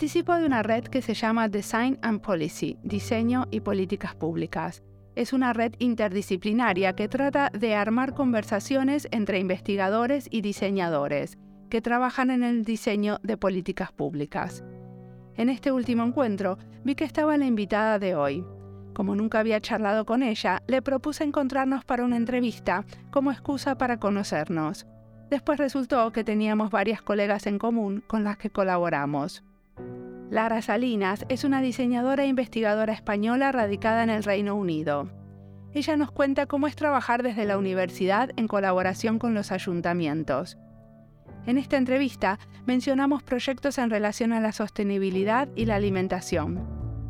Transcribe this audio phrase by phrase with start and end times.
[0.00, 4.82] Participo de una red que se llama Design and Policy, Diseño y Políticas Públicas.
[5.14, 11.36] Es una red interdisciplinaria que trata de armar conversaciones entre investigadores y diseñadores
[11.68, 14.64] que trabajan en el diseño de políticas públicas.
[15.34, 18.42] En este último encuentro vi que estaba la invitada de hoy.
[18.94, 24.00] Como nunca había charlado con ella, le propuse encontrarnos para una entrevista como excusa para
[24.00, 24.86] conocernos.
[25.28, 29.44] Después resultó que teníamos varias colegas en común con las que colaboramos.
[30.30, 35.10] Lara Salinas es una diseñadora e investigadora española radicada en el Reino Unido.
[35.74, 40.56] Ella nos cuenta cómo es trabajar desde la universidad en colaboración con los ayuntamientos.
[41.46, 46.64] En esta entrevista mencionamos proyectos en relación a la sostenibilidad y la alimentación.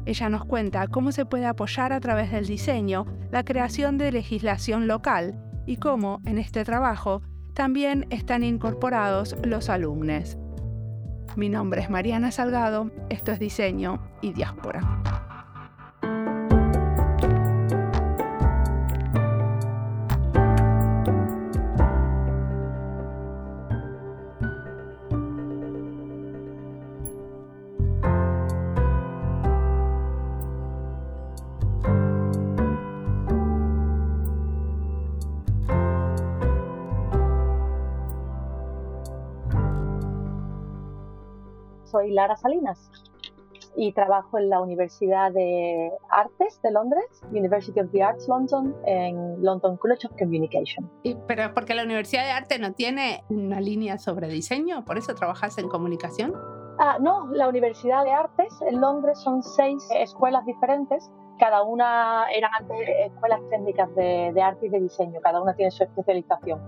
[0.06, 4.86] Ella nos cuenta cómo se puede apoyar a través del diseño la creación de legislación
[4.86, 7.20] local y cómo, en este trabajo,
[7.52, 10.38] también están incorporados los alumnos.
[11.36, 15.19] Mi nombre es Mariana Salgado, esto es Diseño y Diáspora.
[42.00, 42.91] Soy Lara Salinas
[43.77, 49.43] y trabajo en la Universidad de Artes de Londres, University of the Arts London, en
[49.43, 50.91] London College of Communication.
[51.05, 55.15] ¿Y, pero porque la Universidad de Arte no tiene una línea sobre diseño, por eso
[55.15, 56.33] trabajas en comunicación.
[56.78, 61.09] Ah, no, la Universidad de Artes en Londres son seis escuelas diferentes.
[61.39, 65.71] Cada una eran antes escuelas técnicas de, de arte y de diseño, cada una tiene
[65.71, 66.60] su especialización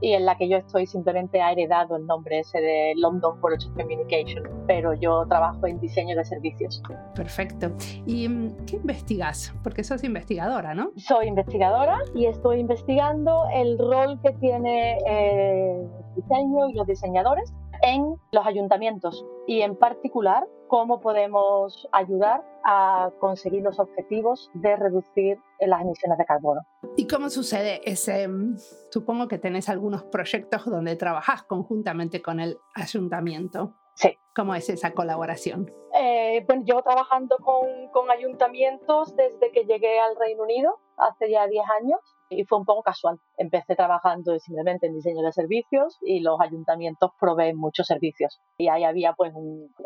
[0.00, 3.68] y en la que yo estoy simplemente ha heredado el nombre ese de London College
[3.68, 6.82] of Communication, pero yo trabajo en diseño de servicios.
[7.14, 7.72] Perfecto.
[8.06, 9.52] ¿Y mm, qué investigas?
[9.62, 10.92] Porque sos investigadora, ¿no?
[10.96, 17.52] Soy investigadora y estoy investigando el rol que tiene el diseño y los diseñadores
[17.82, 25.38] en los ayuntamientos y en particular cómo podemos ayudar a conseguir los objetivos de reducir
[25.58, 26.60] las emisiones de carbono.
[26.96, 28.28] ¿Y cómo sucede ese?
[28.28, 28.56] Mm,
[28.90, 33.74] supongo que tenés algunos proyectos donde trabajás conjuntamente con el ayuntamiento.
[33.94, 34.16] Sí.
[34.34, 35.72] ¿Cómo es esa colaboración?
[35.94, 41.46] Eh, bueno, llevo trabajando con, con ayuntamientos desde que llegué al Reino Unido, hace ya
[41.46, 43.18] 10 años, y fue un poco casual.
[43.36, 48.40] Empecé trabajando simplemente en diseño de servicios y los ayuntamientos proveen muchos servicios.
[48.58, 49.32] Y ahí había pues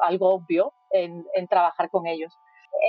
[0.00, 2.32] algo obvio en, trabajar con ellos.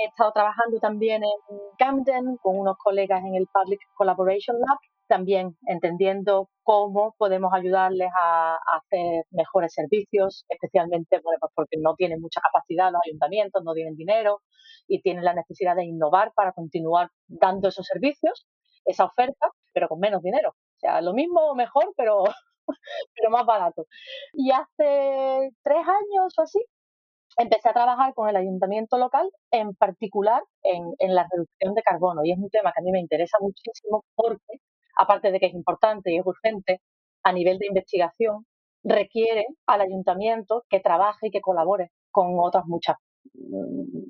[0.02, 4.78] He estado trabajando también en Camden con unos colegas en el Public Collaboration Lab,
[5.08, 12.40] también entendiendo cómo podemos ayudarles a, hacer mejores servicios, especialmente pues porque no tienen mucha
[12.40, 14.40] capacidad los ayuntamientos, no tienen dinero
[14.86, 18.46] y tienen la necesidad de innovar para continuar dando esos servicios
[18.86, 20.50] esa oferta, pero con menos dinero.
[20.50, 22.24] O sea, lo mismo o mejor, pero,
[23.14, 23.86] pero más barato.
[24.32, 26.60] Y hace tres años o así,
[27.36, 32.22] empecé a trabajar con el ayuntamiento local, en particular en, en, la reducción de carbono.
[32.24, 34.60] Y es un tema que a mí me interesa muchísimo porque,
[34.96, 36.80] aparte de que es importante y es urgente,
[37.22, 38.46] a nivel de investigación,
[38.84, 42.96] requiere al ayuntamiento que trabaje y que colabore con otras muchas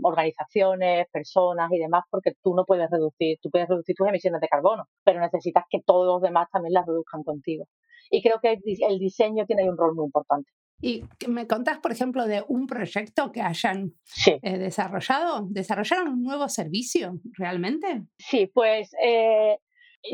[0.02, 4.48] organizaciones, personas y demás, porque tú no puedes reducir, tú puedes reducir tus emisiones de
[4.48, 7.66] carbono, pero necesitas que todos los demás también las reduzcan contigo.
[8.10, 8.58] Y creo que
[8.88, 10.50] el diseño tiene un rol muy importante.
[10.80, 13.94] ¿Y me contás, por ejemplo, de un proyecto que hayan
[14.26, 15.46] eh, desarrollado?
[15.48, 18.02] ¿Desarrollaron un nuevo servicio realmente?
[18.18, 19.58] Sí, pues eh,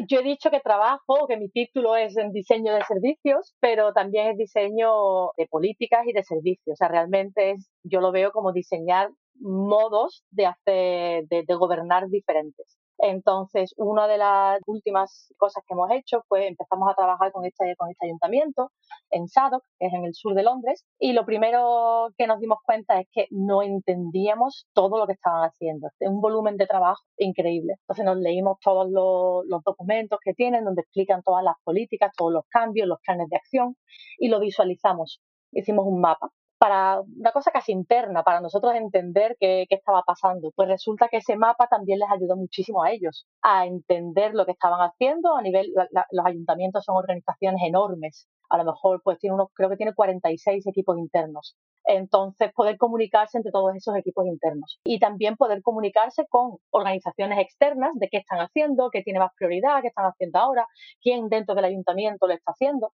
[0.08, 4.28] yo he dicho que trabajo, que mi título es en diseño de servicios, pero también
[4.28, 6.74] es diseño de políticas y de servicios.
[6.74, 9.10] O sea, realmente es, yo lo veo como diseñar
[9.40, 12.78] modos de hacer, de gobernar diferentes.
[13.04, 17.74] Entonces, una de las últimas cosas que hemos hecho fue empezamos a trabajar con este,
[17.76, 18.70] con este ayuntamiento
[19.10, 22.58] en Sadok, que es en el sur de Londres, y lo primero que nos dimos
[22.64, 25.88] cuenta es que no entendíamos todo lo que estaban haciendo.
[25.98, 27.74] Es un volumen de trabajo increíble.
[27.80, 32.44] Entonces nos leímos todos los documentos que tienen, donde explican todas las políticas, todos los
[32.48, 33.76] cambios, los planes de acción,
[34.16, 35.20] y lo visualizamos.
[35.50, 36.30] Hicimos un mapa
[36.62, 40.52] para una cosa casi interna, para nosotros entender qué, estaba pasando.
[40.54, 44.52] Pues resulta que ese mapa también les ayudó muchísimo a ellos a entender lo que
[44.52, 45.34] estaban haciendo.
[45.34, 48.28] A nivel, los ayuntamientos son organizaciones enormes.
[48.48, 51.56] A lo mejor, pues tiene uno, creo que tiene 46 equipos internos.
[51.84, 57.90] Entonces, poder comunicarse entre todos esos equipos internos y también poder comunicarse con organizaciones externas
[57.94, 60.64] de qué están haciendo, qué tiene más prioridad, qué están haciendo ahora,
[61.02, 62.92] quién dentro del ayuntamiento lo está haciendo.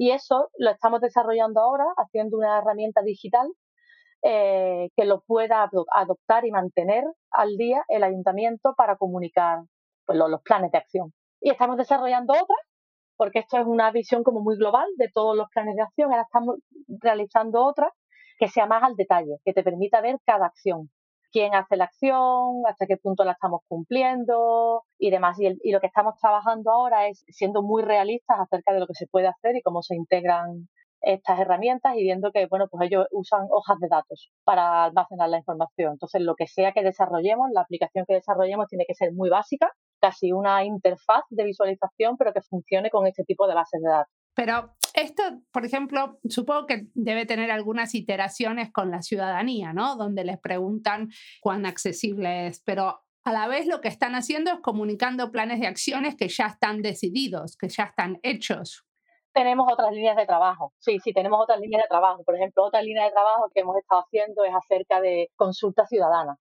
[0.00, 3.46] Y eso lo estamos desarrollando ahora haciendo una herramienta digital
[4.22, 9.58] eh, que lo pueda adoptar y mantener al día el ayuntamiento para comunicar
[10.06, 11.12] pues, los, planes de acción.
[11.42, 12.58] Y estamos desarrollando otras,
[13.18, 16.10] porque esto es una visión como muy global de todos los planes de acción.
[16.10, 16.56] Ahora estamos
[17.02, 17.92] realizando otra
[18.38, 20.88] que sea más al detalle, que te permita ver cada acción
[21.32, 25.38] quién hace la acción, hasta qué punto la estamos cumpliendo y demás.
[25.40, 29.06] Y, lo que estamos trabajando ahora es siendo muy realistas acerca de lo que se
[29.06, 30.68] puede hacer y cómo se integran
[31.02, 35.38] estas herramientas y viendo que, bueno, pues ellos usan hojas de datos para almacenar la
[35.38, 35.92] información.
[35.92, 39.72] Entonces, lo que sea que desarrollemos, la aplicación que desarrollemos tiene que ser muy básica,
[40.00, 44.19] casi una interfaz de visualización, pero que funcione con este tipo de bases de datos.
[44.34, 45.22] Pero esto,
[45.52, 49.96] por ejemplo, supongo que debe tener algunas iteraciones con la ciudadanía, ¿no?
[49.96, 51.10] Donde les preguntan
[51.40, 55.66] cuán accesible es, pero a la vez lo que están haciendo es comunicando planes de
[55.66, 58.84] acciones que ya están decididos, que ya están hechos.
[59.32, 62.24] Tenemos otras líneas de trabajo, sí, sí, tenemos otras líneas de trabajo.
[62.24, 66.36] Por ejemplo, otra línea de trabajo que hemos estado haciendo es acerca de consulta ciudadana.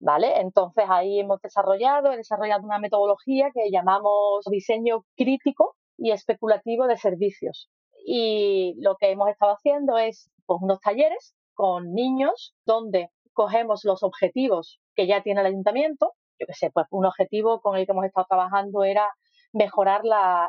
[0.00, 0.40] ¿Vale?
[0.40, 6.96] Entonces ahí hemos desarrollado, he desarrollado una metodología que llamamos diseño crítico y especulativo de
[6.96, 7.70] servicios.
[8.06, 14.02] Y lo que hemos estado haciendo es pues, unos talleres con niños donde cogemos los
[14.02, 16.12] objetivos que ya tiene el ayuntamiento.
[16.38, 19.08] Yo que sé, pues un objetivo con el que hemos estado trabajando era
[19.52, 20.02] mejorar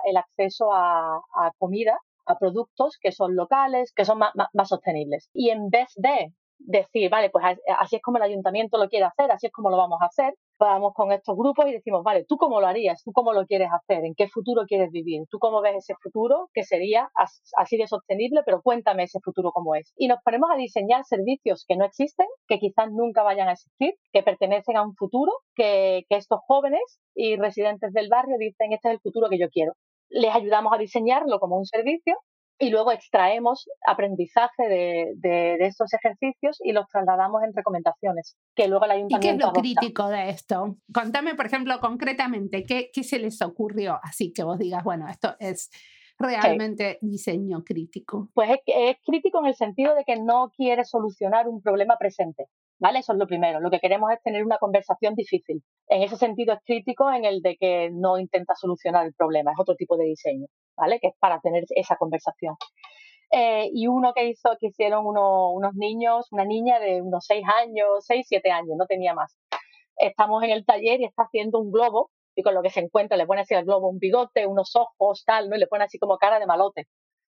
[0.06, 1.22] el acceso a,
[1.60, 5.30] comida, a productos que son locales, que son más sostenibles.
[5.32, 7.46] Y en vez de decir, vale, pues
[7.78, 10.34] así es como el ayuntamiento lo quiere hacer, así es como lo vamos a hacer.
[10.58, 13.04] Vamos con estos grupos y decimos, vale, ¿tú cómo lo harías?
[13.04, 14.06] ¿Tú cómo lo quieres hacer?
[14.06, 15.24] ¿En qué futuro quieres vivir?
[15.30, 17.10] ¿Tú cómo ves ese futuro que sería
[17.58, 18.42] así de sostenible?
[18.46, 19.92] Pero cuéntame ese futuro cómo es.
[19.98, 23.96] Y nos ponemos a diseñar servicios que no existen, que quizás nunca vayan a existir,
[24.14, 28.88] que pertenecen a un futuro, que, que estos jóvenes y residentes del barrio dicen, este
[28.88, 29.74] es el futuro que yo quiero.
[30.08, 32.16] Les ayudamos a diseñarlo como un servicio
[32.58, 38.86] y luego extraemos aprendizaje de, de, estos ejercicios y los trasladamos en recomendaciones que luego
[38.86, 39.28] el ayuntamiento.
[39.28, 40.78] ¿Y qué es lo crítico de esto?
[40.94, 45.36] Contame, por ejemplo, concretamente, ¿qué, ¿qué, se les ocurrió así que vos digas, bueno, esto
[45.40, 45.70] es
[46.18, 48.30] realmente diseño crítico?
[48.34, 52.46] Pues es, es crítico en el sentido de que no quiere solucionar un problema presente.
[52.78, 53.00] ¿Vale?
[53.00, 53.62] Eso es lo primero.
[53.62, 55.64] Lo que queremos es tener una conversación difícil.
[55.88, 59.60] En ese sentido es crítico en el de que no intenta solucionar el problema, es
[59.60, 60.48] otro tipo de diseño.
[60.78, 61.00] ¿Vale?
[61.00, 62.56] Que es para tener esa conversación.
[63.32, 68.06] Eh, y uno que hizo, que hicieron unos niños, una niña de unos seis años,
[68.06, 69.36] seis, siete años, no tenía más.
[69.98, 73.18] Estamos en el taller y está haciendo un globo y con lo que se encuentra
[73.18, 75.56] le pone así al globo un bigote, unos ojos, tal, ¿no?
[75.56, 76.88] Y le pone así como cara de malote.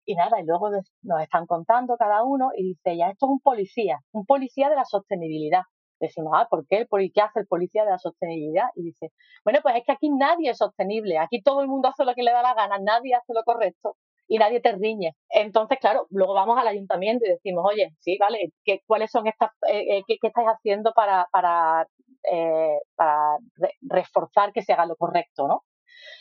[0.07, 0.71] Y nada, y luego
[1.03, 4.77] nos están contando cada uno y dice, ya, esto es un policía, un policía de
[4.77, 5.63] la sostenibilidad.
[6.01, 6.87] Decimos, ah, ¿por qué?
[6.87, 8.69] ¿Por qué hace el policía de la sostenibilidad?
[8.75, 9.13] Y dice,
[9.45, 12.23] bueno, pues es que aquí nadie es sostenible, aquí todo el mundo hace lo que
[12.23, 13.97] le da la gana, nadie hace lo correcto
[14.29, 15.15] y nadie te riñe.
[15.31, 19.51] Entonces, claro, luego vamos al ayuntamiento y decimos, oye, sí, vale, ¿qué, ¿cuáles son estas,
[19.71, 21.87] eh, eh, qué, estáis haciendo para, para,
[22.31, 23.39] eh, para
[23.83, 25.63] reforzar que se haga lo correcto, ¿no?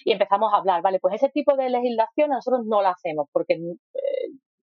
[0.03, 3.57] Y empezamos a hablar, vale, pues ese tipo de legislación nosotros no la hacemos porque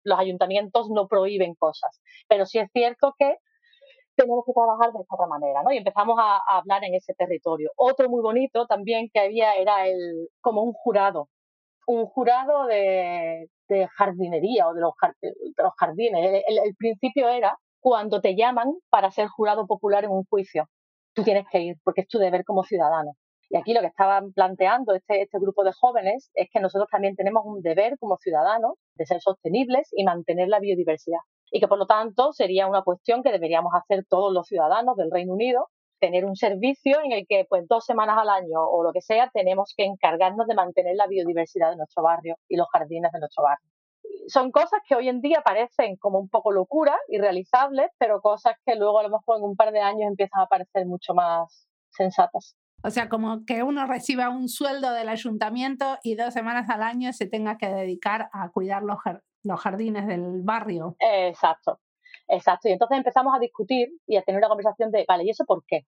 [0.04, 3.37] los ayuntamientos no prohíben cosas, pero sí es cierto que
[4.23, 5.73] tenemos que trabajar de esta otra manera, ¿no?
[5.73, 7.71] Y empezamos a, hablar en ese territorio.
[7.76, 11.29] Otro muy bonito también que había era el como un jurado,
[11.87, 13.49] un jurado de,
[13.97, 14.93] jardinería o de los,
[15.79, 16.43] jardines.
[16.47, 20.67] El, principio era cuando te llaman para ser jurado popular en un juicio.
[21.14, 23.12] Tú tienes que ir porque es tu deber como ciudadano.
[23.49, 27.17] Y aquí lo que estaban planteando este, este grupo de jóvenes es que nosotros también
[27.17, 31.21] tenemos un deber como ciudadanos de ser sostenibles y mantener la biodiversidad
[31.52, 35.11] y que por lo tanto sería una cuestión que deberíamos hacer todos los ciudadanos del
[35.11, 35.68] Reino Unido,
[36.00, 39.30] tener un servicio en el que pues dos semanas al año o lo que sea
[39.32, 43.44] tenemos que encargarnos de mantener la biodiversidad de nuestro barrio y los jardines de nuestro
[43.44, 43.71] barrio.
[44.28, 48.75] Son cosas que hoy en día parecen como un poco locura, irrealizables, pero cosas que
[48.75, 52.56] luego a lo mejor en un par de años empiezan a parecer mucho más sensatas.
[52.82, 57.12] O sea, como que uno reciba un sueldo del ayuntamiento y dos semanas al año
[57.12, 58.99] se tenga que dedicar a cuidar los,
[59.43, 60.97] los jardines del barrio.
[60.99, 61.81] Exacto,
[62.29, 62.69] exacto.
[62.69, 65.65] Y entonces empezamos a discutir y a tener una conversación de, vale, ¿y eso por
[65.67, 65.87] qué?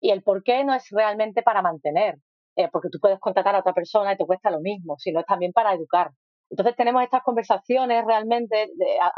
[0.00, 2.16] Y el por qué no es realmente para mantener,
[2.56, 5.26] eh, porque tú puedes contratar a otra persona y te cuesta lo mismo, sino es
[5.26, 6.10] también para educar.
[6.50, 8.68] Entonces tenemos estas conversaciones realmente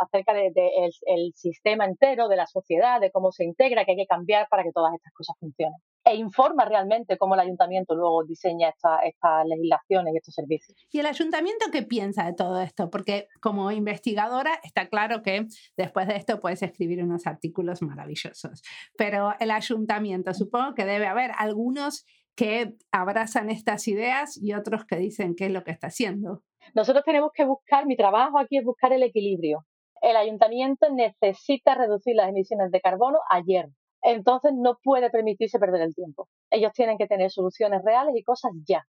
[0.01, 0.71] acerca del de,
[1.07, 4.63] el sistema entero, de la sociedad, de cómo se integra, que hay que cambiar para
[4.63, 10.15] que todas estas cosas funcionen e informa realmente cómo el ayuntamiento luego diseña estas legislaciones
[10.15, 10.79] y estos servicios.
[10.91, 12.89] ¿Y el ayuntamiento qué piensa de todo esto?
[12.89, 18.63] Porque como investigadora está claro que después de esto puedes escribir unos artículos maravillosos,
[18.97, 24.97] pero el ayuntamiento supongo que debe haber algunos que abrazan estas ideas y otros que
[24.97, 26.43] dicen qué es lo que está haciendo.
[26.75, 29.65] Nosotros tenemos que buscar, mi trabajo aquí es buscar el equilibrio
[30.01, 33.69] El ayuntamiento necesita reducir las emisiones de carbono ayer.
[34.03, 36.29] Entonces no puede permitirse perder el tiempo.
[36.51, 38.85] Ellos tienen que tener soluciones reales y cosas ya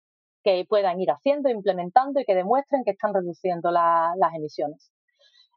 [0.43, 4.91] que puedan ir haciendo, implementando y que demuestren que están reduciendo las emisiones.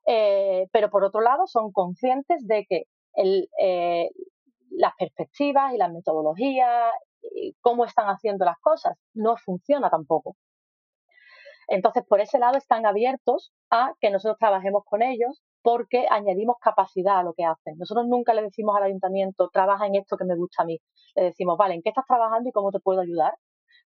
[0.06, 2.84] Eh, pero por otro lado, son conscientes de que
[3.16, 4.10] eh,
[4.70, 6.92] las perspectivas y las metodologías,
[7.60, 10.36] cómo están haciendo las cosas, no funciona tampoco.
[11.70, 17.20] Entonces, por ese lado están abiertos a que nosotros trabajemos con ellos porque añadimos capacidad
[17.20, 17.78] a lo que hacen.
[17.78, 20.80] Nosotros nunca le decimos al ayuntamiento, trabaja en esto que me gusta a mí.
[21.14, 23.34] Le decimos, vale, ¿en qué estás trabajando y cómo te puedo ayudar?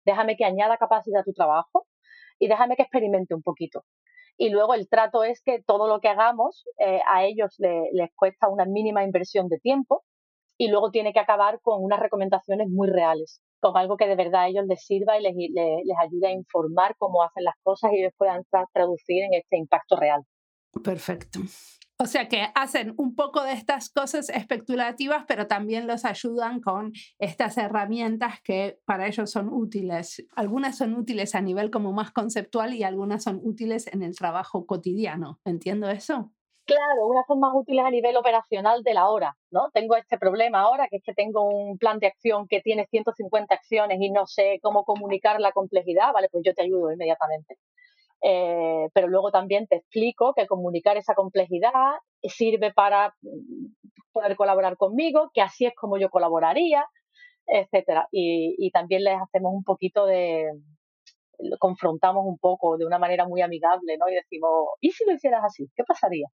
[0.05, 1.85] Déjame que añada capacidad a tu trabajo
[2.39, 3.83] y déjame que experimente un poquito.
[4.37, 8.47] Y luego el trato es que todo lo que hagamos eh, a ellos les cuesta
[8.47, 10.03] una mínima inversión de tiempo
[10.57, 14.41] y luego tiene que acabar con unas recomendaciones muy reales, con algo que de verdad
[14.41, 18.01] a ellos les sirva y les, les, ayude a informar cómo hacen las cosas y
[18.01, 18.43] ellos puedan
[18.73, 20.21] traducir en este impacto real.
[20.83, 21.39] Perfecto.
[21.97, 26.91] O sea que hacen un poco de estas cosas especulativas, pero también los ayudan con
[27.19, 30.25] estas herramientas que para ellos son útiles.
[30.35, 34.65] Algunas son útiles a nivel como más conceptual y algunas son útiles en el trabajo
[34.65, 35.39] cotidiano.
[35.45, 36.33] ¿Entiendo eso?
[36.65, 39.69] Claro, unas son más útiles a nivel operacional de la hora, ¿no?
[39.73, 43.53] Tengo este problema ahora, que es que tengo un plan de acción que tiene 150
[43.53, 47.57] acciones y no sé cómo comunicar la complejidad, vale, pues yo te ayudo inmediatamente.
[48.23, 51.71] Eh, pero luego también te explico que comunicar esa complejidad
[52.23, 53.67] sirve para mm,
[54.13, 56.85] poder colaborar conmigo, que así es como yo colaboraría,
[57.47, 58.07] etcétera.
[58.11, 60.51] Y, y también les hacemos un poquito de,
[61.59, 64.09] confrontamos un poco de una manera muy amigable, ¿no?
[64.09, 64.51] Y decimos,
[64.81, 65.69] ¿y si lo hicieras así?
[65.75, 66.27] ¿Qué pasaría?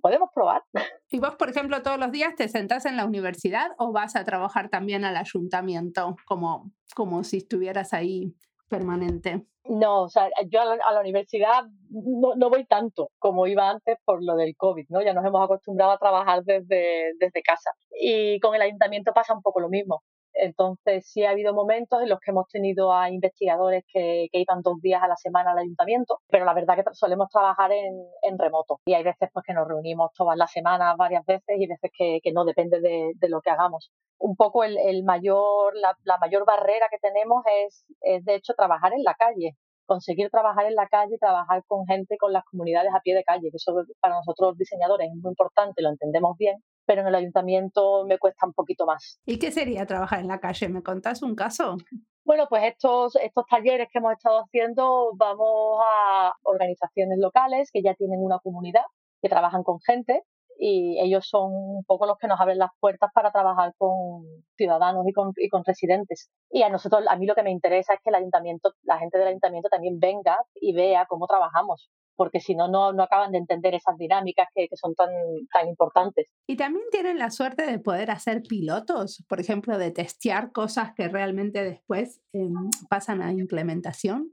[0.00, 0.62] Podemos probar.
[1.10, 4.24] ¿Y vos, por ejemplo, todos los días te sentás en la universidad o vas a
[4.24, 8.34] trabajar también al ayuntamiento como, como si estuvieras ahí
[8.68, 9.46] permanente?
[9.64, 14.24] No, o sea, yo a la, universidad no, no, voy tanto como iba antes por
[14.24, 15.02] lo del COVID, ¿no?
[15.02, 17.70] Ya nos hemos acostumbrado a trabajar desde, desde casa.
[18.00, 20.02] Y con el ayuntamiento pasa un poco lo mismo.
[20.34, 24.80] Entonces, sí ha habido momentos en los que hemos tenido a investigadores que, iban dos
[24.80, 28.80] días a la semana al ayuntamiento, pero la verdad que solemos trabajar en, remoto.
[28.86, 32.20] Y hay veces pues, que nos reunimos todas las semanas varias veces y veces que,
[32.32, 33.90] no depende de, lo que hagamos.
[34.18, 39.02] Un poco el, mayor, la, mayor barrera que tenemos es, es, de hecho, trabajar en
[39.04, 43.14] la calle conseguir trabajar en la calle, trabajar con gente, con las comunidades a pie
[43.14, 47.02] de calle, que eso para nosotros los diseñadores es muy importante, lo entendemos bien, pero
[47.02, 49.20] en el ayuntamiento me cuesta un poquito más.
[49.26, 50.68] ¿Y qué sería trabajar en la calle?
[50.68, 51.76] ¿Me contás un caso?
[52.24, 57.94] Bueno, pues estos, estos talleres que hemos estado haciendo vamos a organizaciones locales que ya
[57.94, 58.84] tienen una comunidad,
[59.20, 60.22] que trabajan con gente
[60.58, 64.22] y ellos son un poco los que nos abren las puertas para trabajar con
[64.56, 66.30] ciudadanos y con, y con residentes.
[66.50, 69.18] Y a nosotros, a mí lo que me interesa es que el ayuntamiento, la gente
[69.18, 73.74] del ayuntamiento también venga y vea cómo trabajamos porque si no, no acaban de entender
[73.74, 75.10] esas dinámicas que, que, son tan,
[75.52, 76.28] tan importantes.
[76.46, 81.08] Y también tienen la suerte de poder hacer pilotos, por ejemplo, de testear cosas que
[81.08, 84.32] realmente después em, pasan a implementación.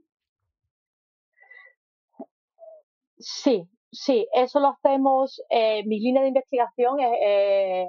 [3.18, 5.42] Sí, sí, eso lo hacemos.
[5.50, 7.86] Eh, mi línea de investigación es eh,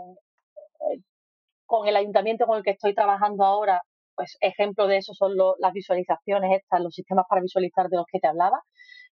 [1.66, 3.82] con el ayuntamiento con el que estoy trabajando ahora.
[4.14, 8.20] Pues ejemplo de eso son las visualizaciones estas, los sistemas para visualizar de los que
[8.20, 8.62] te hablaba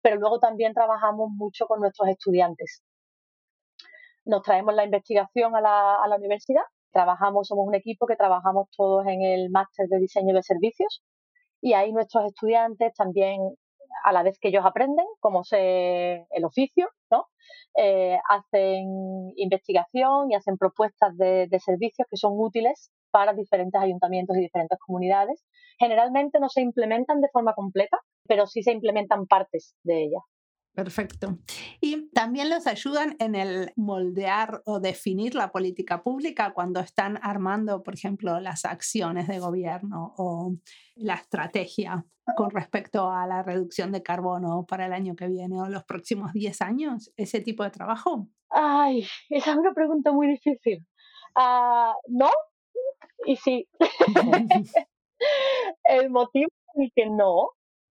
[0.07, 2.81] pero luego también trabajamos mucho con nuestros estudiantes.
[4.23, 6.61] Nos traemos la investigación a la, universidad,
[6.93, 11.03] trabajamos, somos un equipo que trabajamos todos en el máster de diseño de servicios
[11.59, 13.41] y ahí nuestros estudiantes también,
[14.05, 17.25] a la vez que ellos aprenden cómo se el oficio, ¿no?
[17.75, 24.41] Eh, hacen investigación y hacen propuestas de servicios que son útiles para diferentes ayuntamientos y
[24.41, 25.43] diferentes comunidades.
[25.77, 30.19] Generalmente no se implementan de forma completa, pero sí se implementan partes de ella.
[30.77, 31.39] Perfecto.
[31.81, 37.81] Y también los ayudan en el moldear o definir la política pública cuando están armando,
[37.81, 40.53] por ejemplo, las acciones de gobierno o
[40.95, 42.05] la estrategia
[42.35, 46.31] con respecto a la reducción de carbono para el año que viene o los próximos
[46.33, 48.27] 10 años, ese tipo de trabajo.
[48.51, 50.85] Ay, esa es una pregunta muy difícil.
[51.35, 52.29] Uh, no,
[53.25, 53.67] y sí.
[55.85, 57.49] el motivo el que no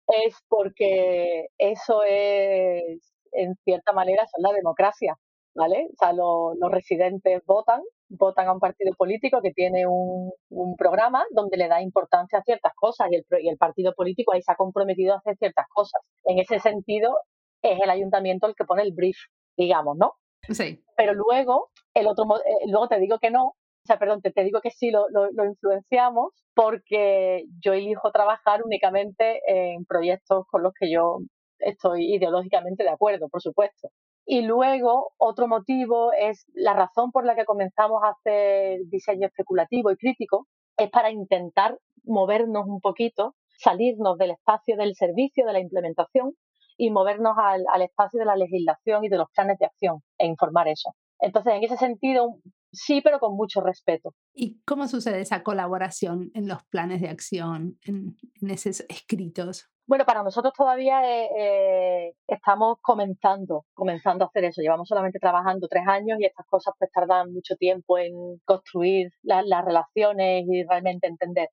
[0.08, 5.16] es porque eso es, en cierta manera, es la democracia,
[5.54, 5.88] ¿vale?
[5.92, 10.32] O sea, los residentes votan, votan a un partido político que tiene un,
[10.76, 14.42] programa donde le da importancia a ciertas cosas y el, y el partido político ahí
[14.42, 16.02] se ha comprometido a hacer ciertas cosas.
[16.24, 17.16] En ese sentido,
[17.62, 19.16] es el ayuntamiento el que pone el brief,
[19.56, 20.14] digamos, ¿no?
[20.48, 20.82] Sí.
[20.96, 24.60] Pero luego, el otro, eh, luego te digo que no, o sea, perdón, te, digo
[24.60, 30.90] que sí lo, lo, influenciamos porque yo elijo trabajar únicamente en proyectos con los que
[30.90, 31.18] yo
[31.58, 33.88] estoy ideológicamente de acuerdo, por supuesto.
[34.24, 39.90] Y luego, otro motivo es la razón por la que comenzamos a hacer diseño especulativo
[39.90, 40.46] y crítico,
[40.76, 46.34] es para intentar movernos un poquito, salirnos del espacio del servicio, de la implementación
[46.76, 50.26] y movernos al, al espacio de la legislación y de los planes de acción e
[50.26, 50.90] informar eso.
[51.18, 52.36] Entonces, en ese sentido,
[52.72, 54.14] sí, pero con mucho respeto.
[54.34, 58.16] ¿Y cómo sucede esa colaboración en los planes de acción, en,
[58.48, 59.68] esos escritos?
[59.86, 64.62] Bueno, para nosotros todavía eh, eh, estamos comenzando, comenzando a hacer eso.
[64.62, 68.12] Llevamos solamente trabajando tres años y estas cosas pues tardan mucho tiempo en
[68.44, 71.48] construir las relaciones y realmente entender.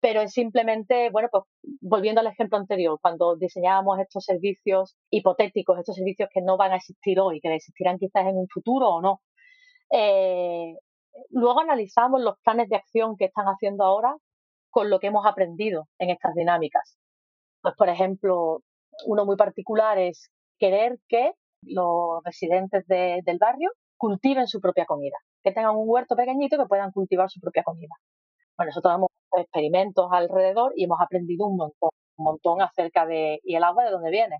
[0.00, 1.44] Pero es simplemente, bueno, pues
[1.80, 6.76] volviendo al ejemplo anterior, cuando diseñábamos estos servicios hipotéticos, estos servicios que no van a
[6.76, 9.22] existir hoy, que existirán quizás en un futuro o no,
[9.90, 10.74] eh,
[11.30, 14.16] luego analizamos los planes de acción que están haciendo ahora
[14.70, 16.98] con lo que hemos aprendido en estas dinámicas.
[17.62, 18.60] Pues, por ejemplo,
[19.06, 25.52] uno muy particular es querer que los residentes del barrio cultiven su propia comida, que
[25.52, 27.94] tengan un huerto pequeñito que puedan cultivar su propia comida.
[28.56, 33.40] Bueno, nosotros hemos hecho experimentos alrededor y hemos aprendido un montón, un montón acerca de,
[33.44, 34.38] ¿y el agua de dónde viene?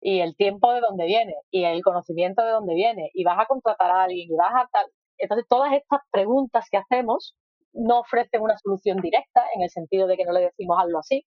[0.00, 3.46] Y el tiempo de dónde viene y el conocimiento de dónde viene y vas a
[3.46, 4.86] contratar a alguien y vas a tal.
[5.18, 7.34] Entonces, todas estas preguntas que hacemos
[7.72, 11.24] no ofrecen una solución directa en el sentido de que no le decimos algo así,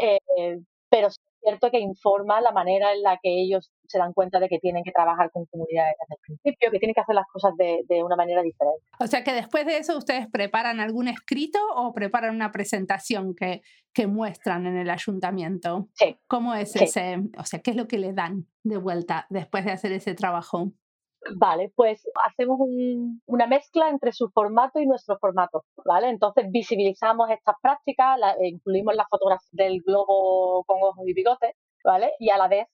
[0.00, 0.18] eh,
[0.88, 4.48] pero es cierto que informa la manera en la que ellos se dan cuenta de
[4.48, 7.52] que tienen que trabajar con comunidades desde el principio, que tienen que hacer las cosas
[7.56, 8.82] de, de una manera diferente.
[8.98, 13.62] O sea que después de eso ustedes preparan algún escrito o preparan una presentación que,
[13.92, 15.88] que muestran en el ayuntamiento.
[15.94, 16.16] Sí.
[16.26, 19.72] ¿Cómo es ese, o sea, qué es lo que le dan de vuelta después de
[19.72, 20.72] hacer ese trabajo?
[21.34, 22.58] Vale, pues hacemos
[23.26, 26.08] una mezcla entre su formato y nuestro formato, ¿vale?
[26.08, 31.52] Entonces visibilizamos estas prácticas, incluimos la fotografía del globo con ojos y bigotes,
[31.84, 32.12] ¿vale?
[32.20, 32.66] Y a la vez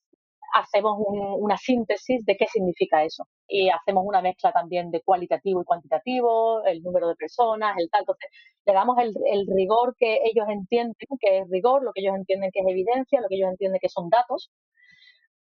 [0.54, 3.24] hacemos una síntesis de qué significa eso.
[3.48, 8.02] Y hacemos una mezcla también de cualitativo y cuantitativo, el número de personas, el tal.
[8.02, 8.28] Entonces,
[8.66, 12.50] le damos el, el rigor que ellos entienden que es rigor, lo que ellos entienden
[12.52, 14.50] que es evidencia, lo que ellos entienden que son datos,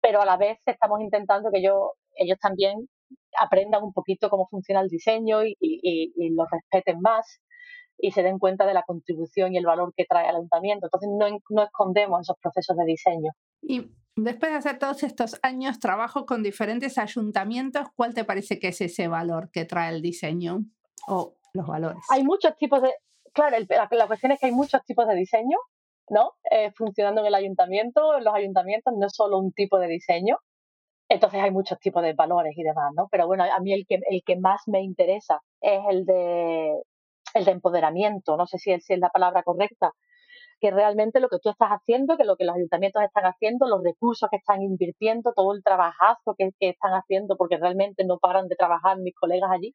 [0.00, 2.88] pero a la vez estamos intentando que ellos, ellos también
[3.38, 7.40] aprendan un poquito cómo funciona el diseño y, y, y, lo respeten más
[7.98, 10.86] y se den cuenta de la contribución y el valor que trae el ayuntamiento.
[10.86, 13.32] Entonces no, no escondemos esos procesos de diseño.
[13.62, 18.68] Y después de hacer todos estos años trabajo con diferentes ayuntamientos, ¿cuál te parece que
[18.68, 20.60] es ese valor que trae el diseño
[21.08, 22.02] o los valores?
[22.10, 22.92] Hay muchos tipos de...
[23.32, 25.56] Claro, la, la cuestión es que hay muchos tipos de diseño
[26.11, 26.33] ¿no?
[26.51, 28.16] Eh, funcionando en el ayuntamiento.
[28.16, 30.38] En los ayuntamientos no es solo un tipo de diseño,
[31.09, 33.09] entonces hay muchos tipos de valores y demás, ¿no?
[33.11, 36.83] Pero bueno, a mí el que, el que más me interesa es el de,
[37.35, 39.92] el de empoderamiento, no sé si es, si es la palabra correcta,
[40.61, 43.83] que realmente lo que tú estás haciendo, que lo que los ayuntamientos están haciendo, los
[43.83, 48.46] recursos que están invirtiendo, todo el trabajazo que, que están haciendo, porque realmente no paran
[48.49, 49.75] de trabajar mis colegas allí,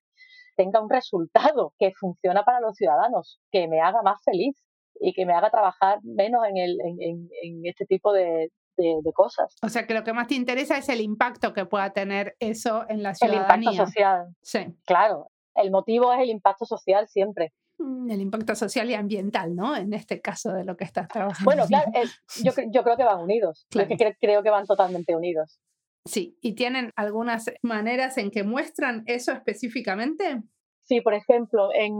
[0.55, 4.55] tenga un resultado que funciona para los ciudadanos, que me haga más feliz
[4.99, 9.55] y que me haga trabajar menos en, el, en, en, este tipo de, de, cosas.
[9.61, 12.85] O sea que lo que más te interesa es el impacto que pueda tener eso
[12.89, 13.55] en la ciudadanía.
[13.55, 14.35] El impacto social.
[14.41, 14.59] Sí.
[14.85, 17.53] Claro, el motivo es el impacto social siempre.
[17.77, 19.75] Mm, el impacto social y ambiental, ¿no?
[19.75, 21.45] En este caso de lo que estás trabajando.
[21.45, 21.91] Bueno, claro,
[22.43, 23.65] yo, yo, creo que van unidos.
[23.69, 23.89] Claro.
[23.89, 25.59] Yo creo que van totalmente unidos.
[26.07, 30.43] Sí, ¿y tienen algunas maneras en que muestran eso específicamente?
[30.85, 31.93] Sí, por ejemplo, en,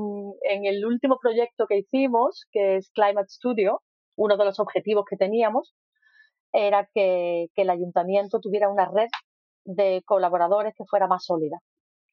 [0.43, 3.82] en, el último proyecto que hicimos, que es Climate Studio,
[4.15, 5.74] uno de los objetivos que teníamos
[6.54, 9.08] era que, que el ayuntamiento tuviera una red
[9.65, 11.58] de colaboradores que fuera más sólida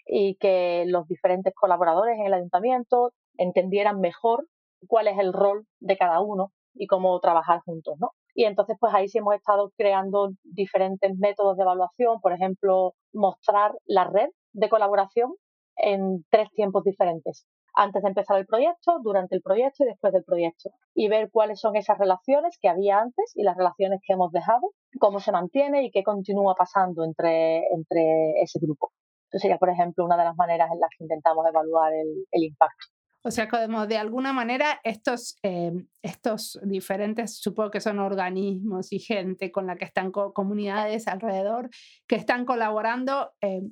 [0.07, 4.47] y que los diferentes colaboradores en el ayuntamiento entendieran mejor
[4.89, 8.13] cuál es el rol de cada uno y cómo trabajar juntos, ¿no?
[8.35, 13.73] Y entonces, pues ahí sí hemos estado creando diferentes métodos de evaluación, por ejemplo, mostrar
[13.85, 15.35] la red de colaboración
[15.83, 17.47] en tres tiempos diferentes.
[17.75, 20.71] Antes de empezar el proyecto, durante el proyecto y después del proyecto.
[20.95, 24.73] Y ver cuáles son esas relaciones que había antes y las relaciones que hemos dejado,
[25.01, 28.92] cómo se mantiene y qué continúa pasando entre, entre ese grupo.
[29.33, 32.87] Entonces sería, por ejemplo, una de las maneras en las que intentamos evaluar el, impacto.
[33.25, 38.99] O sea, como de alguna manera estos, eh, estos diferentes, supongo que son organismos y
[38.99, 41.71] gente con la que están co comunidades alrededor,
[42.07, 43.62] que están colaborando, eh,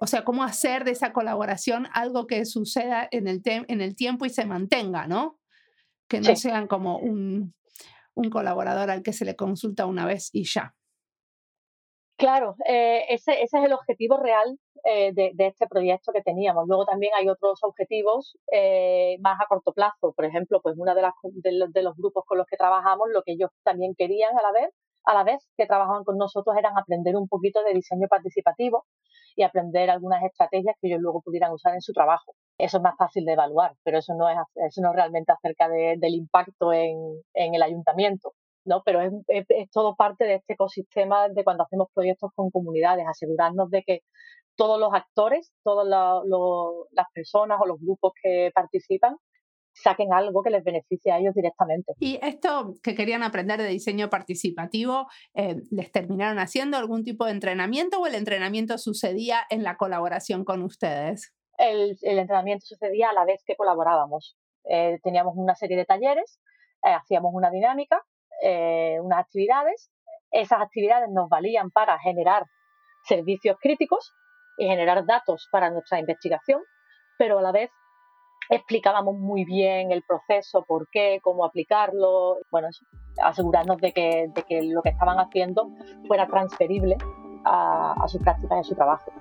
[0.00, 4.24] o sea, cómo hacer de esa colaboración algo que suceda en el, en el tiempo
[4.24, 5.38] y se mantenga, ¿no?
[6.08, 6.36] Que no sí.
[6.36, 7.54] sean como un,
[8.14, 10.74] un, colaborador al que se le consulta una vez y ya.
[12.16, 16.68] Claro, eh, ese, ese, es el objetivo real eh, de, de, este proyecto que teníamos.
[16.68, 20.12] Luego también hay otros objetivos eh, más a corto plazo.
[20.14, 23.08] Por ejemplo, pues una de, las, de, los, de los grupos con los que trabajamos,
[23.12, 24.70] lo que ellos también querían a la vez
[25.06, 28.86] a la vez que trabajaban con nosotros eran aprender un poquito de diseño participativo
[29.36, 32.34] y aprender algunas estrategias que ellos luego pudieran usar en su trabajo.
[32.58, 35.68] Eso es más fácil de evaluar, pero eso no es, eso no es realmente acerca
[35.68, 36.96] del impacto en,
[37.34, 38.32] en, el ayuntamiento.
[38.64, 38.82] ¿no?
[38.84, 43.70] Pero es, es, todo parte de este ecosistema de cuando hacemos proyectos con comunidades, asegurarnos
[43.70, 44.00] de que
[44.56, 49.16] todos los actores, todas las personas o los grupos que participan
[49.74, 51.92] saquen algo que les beneficie a ellos directamente.
[51.98, 57.32] ¿Y esto que querían aprender de diseño participativo, eh, les terminaron haciendo algún tipo de
[57.32, 61.34] entrenamiento o el entrenamiento sucedía en la colaboración con ustedes?
[61.58, 64.36] El, entrenamiento sucedía a la vez que colaborábamos.
[64.64, 66.40] Eh, teníamos una serie de talleres,
[66.84, 68.02] eh, hacíamos una dinámica,
[69.00, 69.90] unas actividades.
[70.30, 72.44] Esas actividades nos valían para generar
[73.04, 74.12] servicios críticos
[74.58, 76.60] y generar datos para nuestra investigación,
[77.16, 77.70] pero a la vez
[78.48, 82.68] explicábamos muy bien el proceso, por qué, cómo aplicarlo, bueno,
[83.22, 85.70] asegurarnos de que, de que lo que estaban haciendo
[86.06, 86.96] fuera transferible
[87.44, 89.12] a, a sus prácticas y a su trabajo.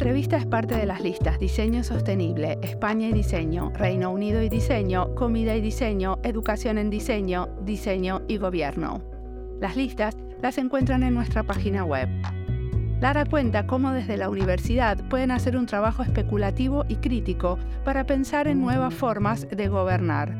[0.00, 5.14] Entrevista es parte de las listas Diseño Sostenible, España y Diseño, Reino Unido y Diseño,
[5.14, 9.02] Comida y Diseño, Educación en Diseño, Diseño y Gobierno.
[9.60, 12.08] Las listas las encuentran en nuestra página web.
[12.98, 18.48] Lara cuenta cómo desde la universidad pueden hacer un trabajo especulativo y crítico para pensar
[18.48, 20.34] en nuevas formas de gobernar.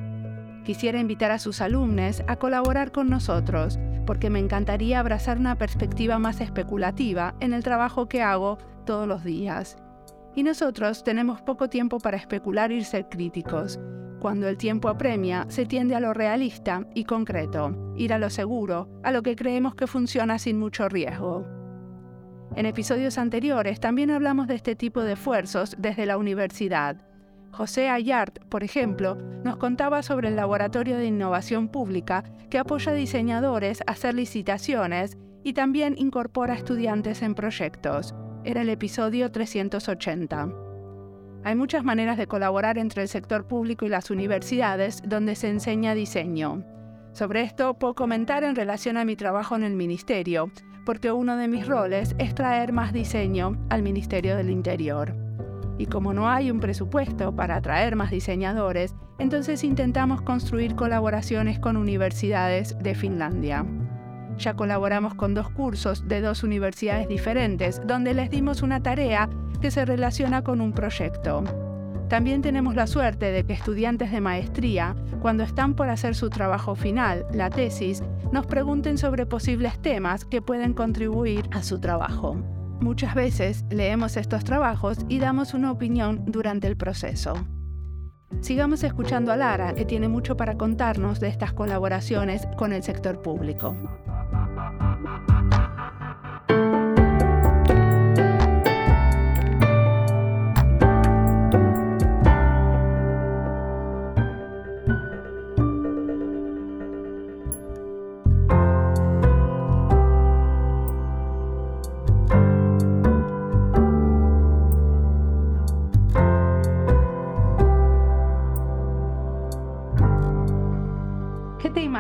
[0.65, 6.19] Quisiera invitar a sus alumnos a colaborar con nosotros, porque me encantaría abrazar una perspectiva
[6.19, 8.57] más especulativa en el trabajo que hago
[8.91, 9.77] todos los días.
[10.35, 13.79] Y nosotros tenemos poco tiempo para especular y ser críticos.
[14.19, 18.89] Cuando el tiempo apremia, se tiende a lo realista y concreto, ir a lo seguro,
[19.05, 21.47] a lo que creemos que funciona sin mucho riesgo.
[22.57, 26.97] En episodios anteriores también hablamos de este tipo de esfuerzos desde la universidad.
[27.53, 32.97] José Ayart, por ejemplo, nos contaba sobre el Laboratorio de Innovación Pública que apoya a
[32.97, 40.49] diseñadores a hacer licitaciones y también incorpora estudiantes en proyectos era el episodio 380.
[41.43, 45.95] Hay muchas maneras de colaborar entre el sector público y las universidades donde se enseña
[45.95, 46.65] diseño.
[47.13, 50.51] Sobre esto puedo comentar en relación a mi trabajo en el ministerio,
[50.85, 55.15] porque uno de mis roles es traer más diseño al Ministerio del Interior.
[55.79, 61.77] Y como no hay un presupuesto para atraer más diseñadores, entonces intentamos construir colaboraciones con
[61.77, 63.65] universidades de Finlandia.
[64.41, 69.29] Ya colaboramos con dos cursos de dos universidades diferentes, donde les dimos una tarea
[69.61, 71.45] que se relaciona con un proyecto.
[72.09, 76.75] También tenemos la suerte de que estudiantes de maestría, cuando están por hacer su trabajo
[76.75, 82.37] final, la tesis, nos pregunten sobre posibles temas que pueden contribuir a su trabajo.
[82.81, 87.35] Muchas veces leemos estos trabajos y damos una opinión durante el proceso.
[88.41, 93.21] Sigamos escuchando a Lara, que tiene mucho para contarnos de estas colaboraciones con el sector
[93.21, 93.77] público.
[95.03, 95.40] Bye.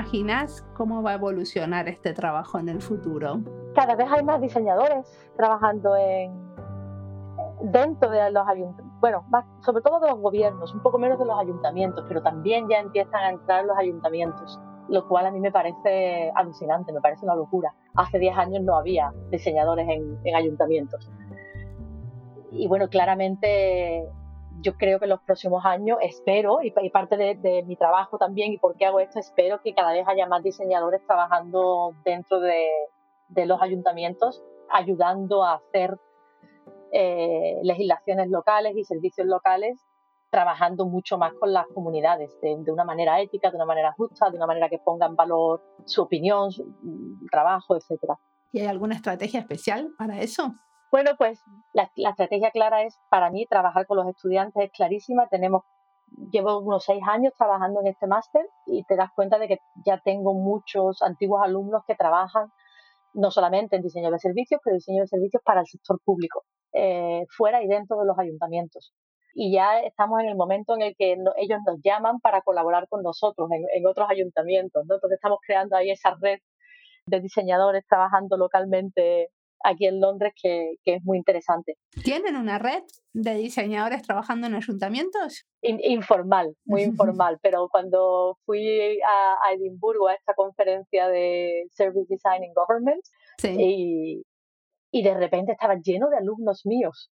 [0.01, 3.41] Imaginas cómo va a evolucionar este trabajo en el futuro?
[3.75, 6.33] Cada vez hay más diseñadores trabajando en,
[7.71, 9.25] dentro de los ayuntamientos, bueno,
[9.61, 13.21] sobre todo de los gobiernos, un poco menos de los ayuntamientos, pero también ya empiezan
[13.21, 14.59] a entrar los ayuntamientos,
[14.89, 17.75] lo cual a mí me parece alucinante, me parece una locura.
[17.95, 21.11] Hace 10 años no había diseñadores en, en ayuntamientos.
[22.53, 24.09] Y bueno, claramente
[24.61, 28.59] yo creo que en los próximos años espero, y, parte de, mi trabajo también, y
[28.59, 32.69] por qué hago esto, espero que cada vez haya más diseñadores trabajando dentro de,
[33.47, 35.99] los ayuntamientos, ayudando a hacer
[36.93, 39.87] eh, legislaciones locales y servicios locales,
[40.31, 44.37] trabajando mucho más con las comunidades, de, una manera ética, de una manera justa, de
[44.37, 46.65] una manera que ponga en valor su opinión, su
[47.31, 48.15] trabajo, etc.
[48.53, 50.55] ¿Y hay alguna estrategia especial para eso?
[50.91, 51.41] Bueno, pues
[51.73, 55.29] la, estrategia clara es, para mí, trabajar con los estudiantes es clarísima.
[55.29, 55.63] Tenemos,
[56.33, 60.01] llevo unos seis años trabajando en este máster y te das cuenta de que ya
[60.05, 62.49] tengo muchos antiguos alumnos que trabajan
[63.13, 67.25] no solamente en diseño de servicios, pero diseño de servicios para el sector público, eh,
[67.37, 68.93] fuera y dentro de los ayuntamientos.
[69.35, 73.03] Y ya estamos en el momento en el que ellos nos llaman para colaborar con
[73.03, 74.83] nosotros en, otros ayuntamientos.
[74.83, 76.41] Entonces estamos creando ahí esa red
[77.07, 79.29] de diseñadores trabajando localmente
[79.65, 81.77] aquí en Londres que, es muy interesante.
[82.03, 85.47] ¿Tienen una red de diseñadores trabajando en ayuntamientos?
[85.63, 86.83] informal, muy
[87.23, 93.03] informal, pero cuando fui a, Edimburgo a esta conferencia de Service Design in Government
[93.43, 94.23] y,
[94.91, 97.11] y de repente estaba lleno de alumnos míos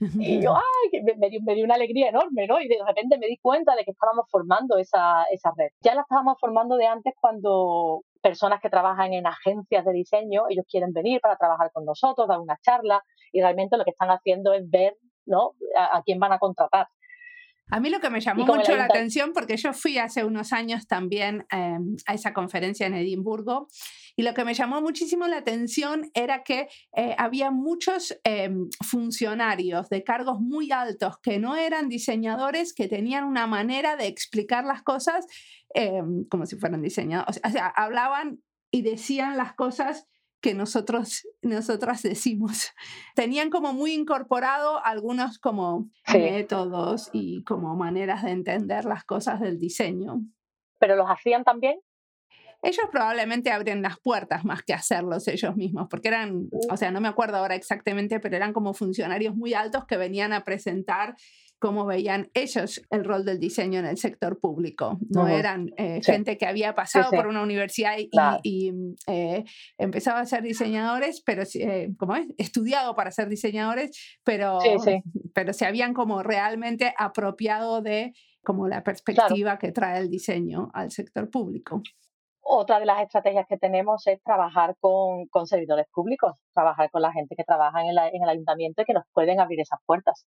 [0.18, 2.58] y yo, ay, me, dio, me, dio, una alegría enorme, ¿no?
[2.60, 5.68] Y de repente me di cuenta de que estábamos formando esa, esa red.
[5.82, 10.64] Ya la estábamos formando de antes cuando personas que trabajan en agencias de diseño, ellos
[10.68, 13.02] quieren venir para trabajar con nosotros, dar una charla
[13.32, 15.54] y realmente lo que están haciendo es ver, ¿no?
[15.76, 16.88] a quién van a contratar.
[17.70, 20.86] A mí lo que me llamó mucho la atención, porque yo fui hace unos años
[20.86, 23.68] también em, a esa conferencia en Edimburgo,
[24.16, 29.88] y lo que me llamó muchísimo la atención era que eh, había muchos em, funcionarios
[29.88, 34.82] de cargos muy altos que no eran diseñadores, que tenían una manera de explicar las
[34.82, 35.26] cosas
[35.74, 37.40] em, como si fueran diseñadores.
[37.44, 40.06] O sea, hablaban y decían las cosas
[40.40, 42.70] que nosotros, nosotras decimos.
[43.14, 49.58] Tenían como muy incorporado algunos como métodos y como maneras de entender las cosas del
[49.58, 50.20] diseño.
[50.78, 51.80] ¿Pero los hacían también?
[52.62, 57.00] Ellos probablemente abren las puertas más que hacerlos ellos mismos, porque eran, o sea, no
[57.00, 61.16] me acuerdo ahora exactamente, pero eran como funcionarios muy altos que venían a presentar
[61.60, 64.98] cómo veían ellos el rol del diseño en el sector público.
[65.10, 67.96] No eran eh, gente que había pasado por una universidad
[68.42, 69.44] y, mm, eh,
[69.78, 74.58] empezaba a ser diseñadores, pero eh, como es, estudiado para ser diseñadores, pero,
[75.34, 80.90] pero se habían como realmente apropiado de como la perspectiva que trae el diseño al
[80.90, 81.82] sector público.
[82.40, 87.12] Otra de las estrategias que tenemos es trabajar con, con servidores públicos, trabajar con la
[87.12, 90.26] gente que trabaja en, en el ayuntamiento y que nos pueden abrir esas puertas.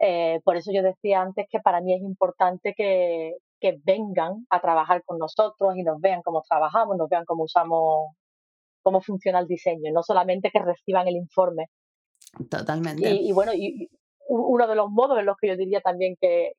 [0.00, 4.60] Eh, por eso yo decía antes que para mí es importante que, que vengan a
[4.60, 8.14] trabajar con nosotros y nos vean cómo trabajamos, nos vean cómo usamos,
[8.82, 11.66] cómo funciona el diseño, no solamente que reciban el informe.
[12.50, 13.10] Totalmente.
[13.10, 13.88] Y, bueno, y
[14.28, 16.52] uno de los modos en los que yo diría también que,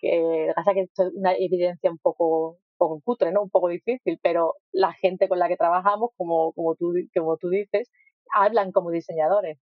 [0.00, 3.42] que, que es una evidencia un poco, poco cutre, ¿no?
[3.42, 7.50] Un poco difícil, pero la gente con la que trabajamos, como, como, tú, como tú
[7.50, 7.90] dices,
[8.34, 9.58] hablan como diseñadores.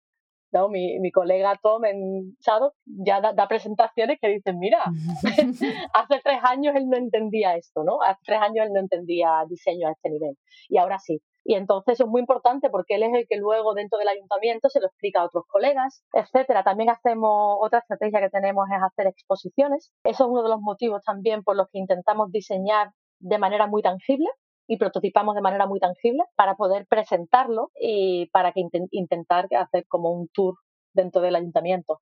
[0.55, 0.69] ¿No?
[0.69, 4.79] Mi, mi colega Tom en Shadow ya da, presentaciones que dicen, mira,
[5.93, 8.01] hace tres años él no entendía esto, ¿no?
[8.01, 10.37] Hace tres años él no entendía diseño a este nivel.
[10.69, 11.21] Y ahora sí.
[11.47, 14.81] Y entonces es muy importante porque él es el que luego dentro del ayuntamiento se
[14.81, 16.63] lo explica a otros colegas, etcétera.
[16.63, 19.93] También hacemos, otra estrategia que tenemos es hacer exposiciones.
[20.05, 23.83] Eso es uno de los motivos también por los que intentamos diseñar de manera muy
[23.83, 24.29] tangible
[24.67, 30.11] y prototipamos de manera muy tangible para poder presentarlo y para que intentar hacer como
[30.11, 30.57] un tour
[30.95, 32.01] dentro del ayuntamiento.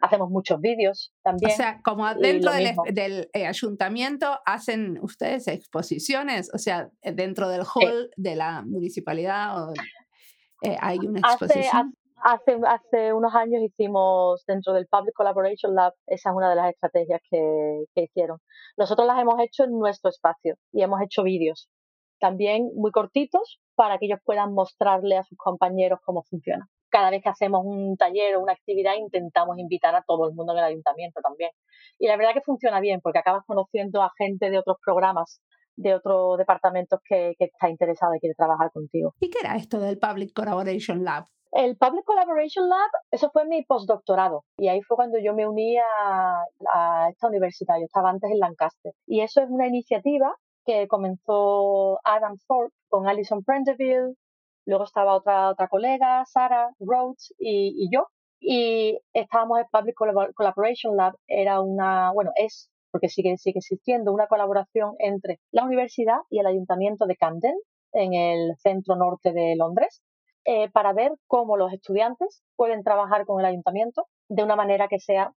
[0.00, 1.52] Hacemos muchos vídeos también.
[1.52, 7.62] O sea, como dentro del, eh, ayuntamiento hacen ustedes exposiciones, o sea, eh, dentro del
[7.62, 9.72] hall de la municipalidad
[10.62, 11.94] eh, hay una exposición.
[12.22, 16.70] Hace, hace, unos años hicimos dentro del Public Collaboration Lab, esa es una de las
[16.70, 18.38] estrategias que, que hicieron.
[18.76, 21.68] Nosotros las hemos hecho en nuestro espacio y hemos hecho vídeos
[22.18, 26.66] también muy cortitos para que ellos puedan mostrarle a sus compañeros cómo funciona.
[26.88, 30.52] Cada vez que hacemos un taller o una actividad intentamos invitar a todo el mundo
[30.52, 31.50] en el ayuntamiento también.
[31.98, 35.40] Y la verdad que funciona bien porque acabas conociendo a gente de otros programas
[35.76, 39.14] de otros departamentos que, que está interesado y quiere trabajar contigo.
[39.20, 41.24] ¿Y qué era esto del Public Collaboration Lab?
[41.52, 45.78] El Public Collaboration Lab, eso fue mi postdoctorado y ahí fue cuando yo me uní
[45.78, 46.42] a,
[46.74, 47.76] a, esta universidad.
[47.78, 50.34] Yo estaba antes en Lancaster y eso es una iniciativa
[50.66, 54.14] que comenzó Adam Thorpe con Alison Prendeville,
[54.66, 58.08] luego estaba otra, otra colega, Sarah Rhodes y, yo,
[58.40, 59.94] y estábamos en Public
[60.34, 66.18] Collaboration Lab, era una, bueno, es, porque sigue, sigue existiendo, una colaboración entre la universidad
[66.28, 67.54] y el ayuntamiento de Camden,
[67.92, 70.02] en el centro norte de Londres,
[70.44, 74.98] eh, para ver cómo los estudiantes pueden trabajar con el ayuntamiento de una manera que
[74.98, 75.32] sea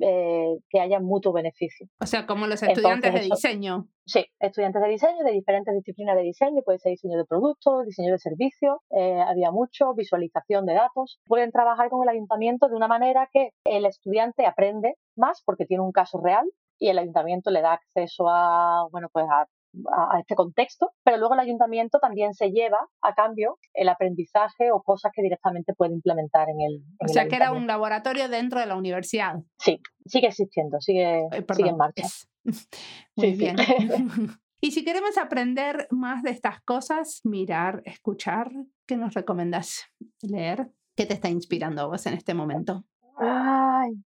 [0.00, 1.86] eh, que haya mutuo beneficio.
[2.00, 3.88] O sea, como los estudiantes de diseño.
[4.06, 8.12] Sí, estudiantes de diseño, de diferentes disciplinas de diseño, puede ser diseño de productos, diseño
[8.12, 11.20] de servicios, eh, había mucho, visualización de datos.
[11.26, 15.82] Pueden trabajar con el ayuntamiento de una manera que el estudiante aprende más porque tiene
[15.82, 16.46] un caso real
[16.80, 19.46] y el ayuntamiento le da acceso a, bueno, pues a
[19.86, 24.82] a, este contexto, pero luego el ayuntamiento también se lleva a cambio el aprendizaje o
[24.82, 26.82] cosas que directamente puede implementar en el.
[27.00, 29.36] o sea, que era un laboratorio dentro de la universidad.
[29.58, 32.06] Sí, sigue existiendo, sigue, eh, sigue en marcha.
[33.16, 33.56] Muy bien.
[34.60, 38.50] y si queremos aprender más de estas cosas, mirar, escuchar,
[38.86, 39.84] ¿qué nos recomendas
[40.22, 40.70] leer?
[40.96, 42.84] ¿Qué te está inspirando a vos en este momento?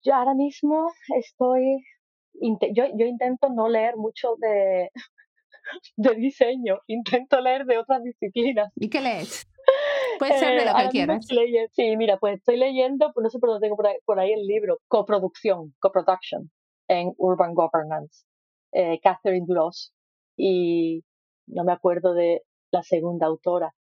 [0.01, 1.83] yo ahora mismo estoy
[2.34, 4.89] yo, yo, intento no leer mucho de,
[5.98, 8.72] de diseño, intento leer de otras disciplinas.
[8.76, 9.48] ¿Y qué lees?
[10.19, 11.26] Puede ser de lo que quieras.
[11.72, 14.80] Sí, mira, pues estoy leyendo, pues no sé por dónde tengo por ahí, el libro,
[14.88, 16.52] Coproducción, Coproduction
[16.88, 18.26] en Urban Governance,
[18.74, 19.93] eh, Catherine Duros,
[20.38, 21.04] y
[21.48, 23.74] no me acuerdo de la segunda autora.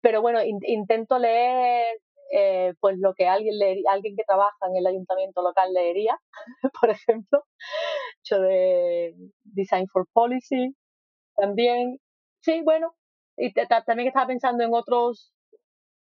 [0.00, 1.96] Pero bueno, intento leer
[2.36, 6.18] eh, pues lo que alguien leería, alguien que trabaja en el ayuntamiento local leería,
[6.80, 7.44] por ejemplo,
[8.22, 10.74] hecho de Design for Policy,
[11.36, 11.98] también,
[12.40, 12.94] sí, bueno,
[13.36, 15.32] y también estaba pensando en otros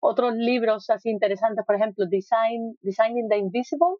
[0.01, 3.97] otros libros así interesantes, por ejemplo, Design, Designing the Invisible,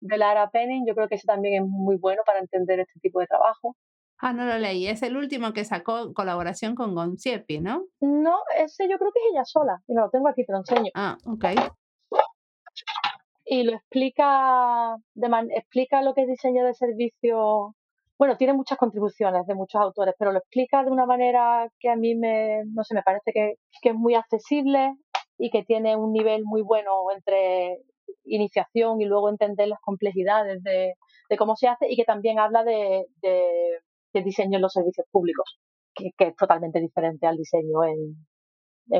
[0.00, 3.20] de Lara Penning, yo creo que ese también es muy bueno para entender este tipo
[3.20, 3.76] de trabajo.
[4.18, 4.86] Ah, no lo leí.
[4.86, 7.84] Es el último que sacó colaboración con Gonciepi, ¿no?
[8.00, 9.82] No, ese yo creo que es ella sola.
[9.86, 10.90] Y no lo tengo aquí, te lo enseño.
[10.94, 11.44] Ah, ok.
[13.44, 17.74] Y lo explica, de explica lo que es diseño de servicio.
[18.18, 21.96] Bueno, tiene muchas contribuciones de muchos autores, pero lo explica de una manera que a
[21.96, 24.94] mí me, no sé, me parece que, que es muy accesible
[25.38, 27.78] y que tiene un nivel muy bueno entre
[28.24, 30.94] iniciación y luego entender las complejidades de,
[31.28, 33.06] de cómo se hace y que también habla de,
[34.24, 35.58] diseño en los servicios públicos,
[35.94, 38.26] que, es totalmente diferente al diseño en,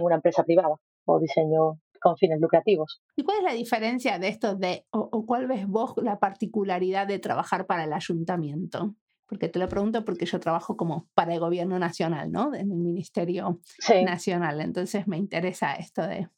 [0.03, 0.75] una empresa privada
[1.05, 3.01] o diseño con fines lucrativos.
[3.17, 7.19] ¿Y cuál es la diferencia de esto de, o, cuál ves vos la particularidad de
[7.19, 8.95] trabajar para el ayuntamiento?
[9.27, 12.55] Porque te lo pregunto porque yo trabajo como para el gobierno nacional, ¿no?
[12.55, 13.61] En el Ministerio
[14.05, 14.61] Nacional.
[14.61, 16.29] Entonces me interesa esto de,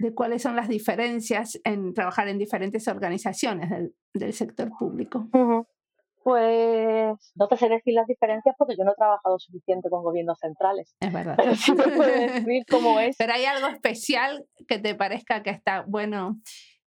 [0.00, 3.70] de cuáles son las diferencias en trabajar en diferentes organizaciones
[4.14, 5.28] del, sector público.
[6.22, 10.38] Pues no te sé decir las diferencias porque yo no he trabajado suficiente con gobiernos
[10.38, 10.94] centrales.
[11.00, 11.34] Es verdad.
[11.36, 12.02] Pero sí te puedo
[12.32, 13.16] decir cómo es.
[13.16, 16.36] Pero hay algo especial que te parezca que está bueno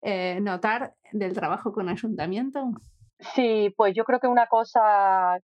[0.04, 2.64] eh, notar del trabajo con ayuntamiento.
[3.34, 5.40] Sí, pues yo creo que una cosa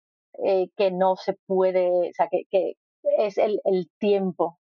[0.43, 2.73] eh, que no se puede, o sea, que, que
[3.17, 4.59] es el, el tiempo.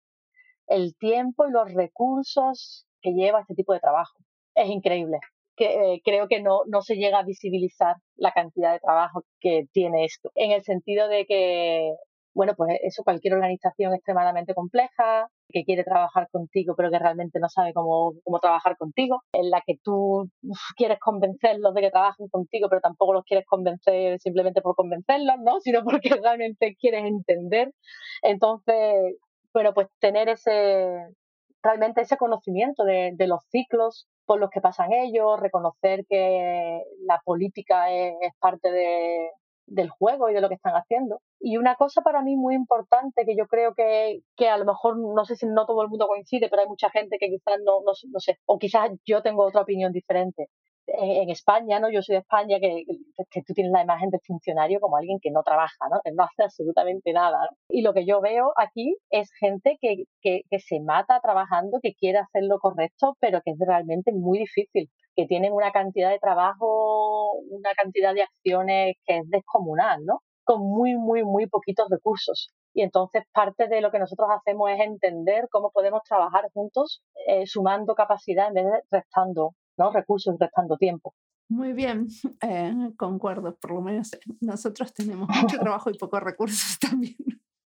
[0.68, 4.20] El tiempo y los recursos que lleva este tipo de trabajo.
[4.54, 5.18] Es increíble
[5.56, 9.66] que eh, creo que no, no se llega a visibilizar la cantidad de trabajo que
[9.72, 11.94] tiene esto, en el sentido de que,
[12.34, 17.48] bueno, pues eso, cualquier organización extremadamente compleja, que quiere trabajar contigo, pero que realmente no
[17.50, 20.30] sabe cómo, cómo trabajar contigo, en la que tú
[20.78, 25.60] quieres convencerlos de que trabajen contigo, pero tampoco los quieres convencer simplemente por convencerlos, ¿no?
[25.62, 27.72] Sino porque realmente quieres entender.
[28.22, 29.18] Entonces,
[29.54, 31.08] bueno, pues tener ese,
[31.64, 37.22] realmente ese conocimiento de, de los ciclos por los que pasan ellos, reconocer que la
[37.24, 39.30] política es, parte de,
[39.68, 41.22] del juego y de lo que están haciendo.
[41.40, 44.98] Y una cosa para mí muy importante que yo creo que, que a lo mejor,
[44.98, 47.82] no sé si no todo el mundo coincide, pero hay mucha gente que quizás no,
[47.82, 50.50] no, no sé, o quizás yo tengo otra opinión diferente,
[50.88, 51.90] en, España, ¿no?
[51.90, 52.84] Yo soy de España, que,
[53.32, 56.00] que, tú tienes la imagen de funcionario como alguien que no trabaja, ¿no?
[56.04, 57.50] Que no hace absolutamente nada.
[57.70, 61.94] Y lo que yo veo aquí es gente que, que, que se mata trabajando, que
[61.94, 66.20] quiere hacer lo correcto, pero que es realmente muy difícil, que tienen una cantidad de
[66.20, 70.20] trabajo, una cantidad de acciones que es descomunal, ¿no?
[70.44, 72.54] Con muy, muy, muy poquitos recursos.
[72.74, 77.48] Y entonces parte de lo que nosotros hacemos es entender cómo podemos trabajar juntos, eh,
[77.48, 79.92] sumando capacidad en vez de restando ¿no?
[79.92, 81.14] recursos restando tiempo.
[81.50, 82.08] Muy bien,
[82.42, 84.12] eh, concuerdo, por lo menos
[84.42, 87.16] nosotros tenemos mucho trabajo y pocos recursos también.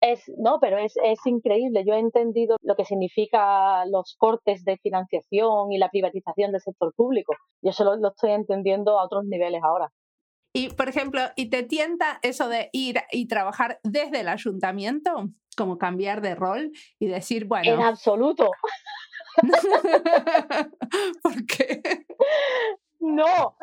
[0.02, 1.84] Es, no, pero es, es increíble.
[1.86, 6.94] Yo he entendido lo que significa los cortes de financiación y la privatización del sector
[6.96, 7.34] público.
[7.62, 9.92] Yo solo lo estoy entendiendo a otros niveles ahora.
[10.54, 15.30] Y, por ejemplo, ¿y te tienta eso de ir y trabajar desde el ayuntamiento?
[15.56, 17.70] Como cambiar de rol y decir, bueno...
[17.70, 18.50] En absoluto.
[21.24, 21.82] ¿Por qué?
[23.00, 23.56] No,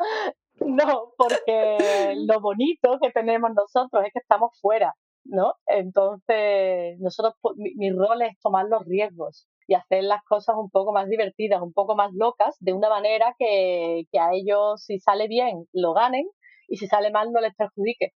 [0.59, 1.77] no, porque
[2.27, 4.93] lo bonito que tenemos nosotros es que estamos fuera,
[5.25, 5.53] ¿no?
[5.67, 11.07] Entonces, nosotros, mi, rol es tomar los riesgos y hacer las cosas un poco más
[11.09, 15.65] divertidas, un poco más locas, de una manera que, que a ellos, si sale bien,
[15.73, 16.27] lo ganen
[16.67, 18.13] y si sale mal, no les perjudique.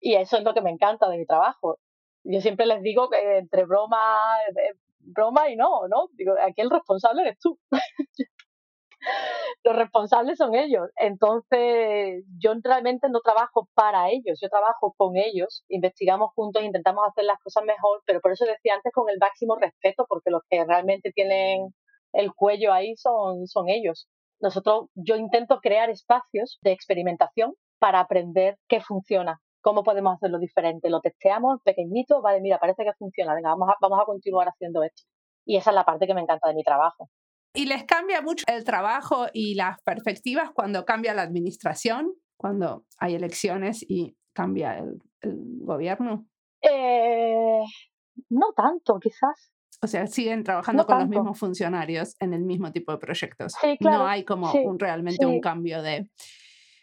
[0.00, 1.78] Y eso es lo que me encanta de mi trabajo.
[2.24, 3.98] Yo siempre les digo que entre broma,
[4.48, 4.74] eh,
[5.12, 6.08] broma y no, ¿no?
[6.12, 7.58] Digo, aquí el responsable eres tú.
[9.64, 10.88] Los responsables son ellos.
[10.96, 17.24] Entonces, yo realmente no trabajo para ellos, yo trabajo con ellos, investigamos juntos, intentamos hacer
[17.24, 20.64] las cosas mejor, pero por eso decía antes con el máximo respeto, porque los que
[20.64, 21.74] realmente tienen
[22.12, 24.08] el cuello ahí son, son ellos.
[24.40, 30.90] Nosotros, yo intento crear espacios de experimentación para aprender qué funciona, ¿Cómo podemos hacerlo diferente?
[30.90, 34.82] Lo testeamos pequeñito, vale, mira, parece que funciona, venga, vamos a, vamos a continuar haciendo
[34.82, 35.04] esto.
[35.46, 37.08] Y esa es la parte que me encanta de mi trabajo.
[37.54, 43.14] ¿Y les cambia mucho el trabajo y las perspectivas cuando cambia la administración, cuando hay
[43.14, 44.98] elecciones y cambia el,
[45.60, 46.26] gobierno?
[46.62, 47.62] Eh,
[48.30, 49.52] no tanto, quizás.
[49.82, 53.52] O sea, siguen trabajando con los mismos funcionarios en el mismo tipo de proyectos.
[53.60, 53.98] Sí, claro.
[53.98, 56.08] No hay como un, realmente un cambio de,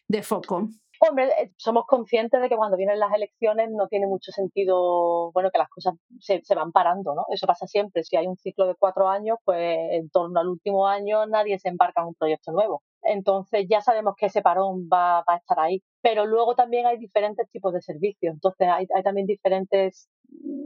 [0.08, 0.70] de foco.
[1.02, 5.50] Hombre, eh, somos conscientes de que cuando vienen las elecciones no tiene mucho sentido, bueno,
[5.50, 7.26] que las cosas se, se, van parando, ¿no?
[7.30, 8.04] Eso pasa siempre.
[8.04, 11.70] Si hay un ciclo de cuatro años, pues en torno al último año nadie se
[11.70, 12.84] embarca en un proyecto nuevo.
[13.02, 15.82] Entonces ya sabemos que ese parón va, va a estar ahí.
[16.02, 18.34] Pero luego también hay diferentes tipos de servicios.
[18.34, 20.10] Entonces hay, hay también diferentes...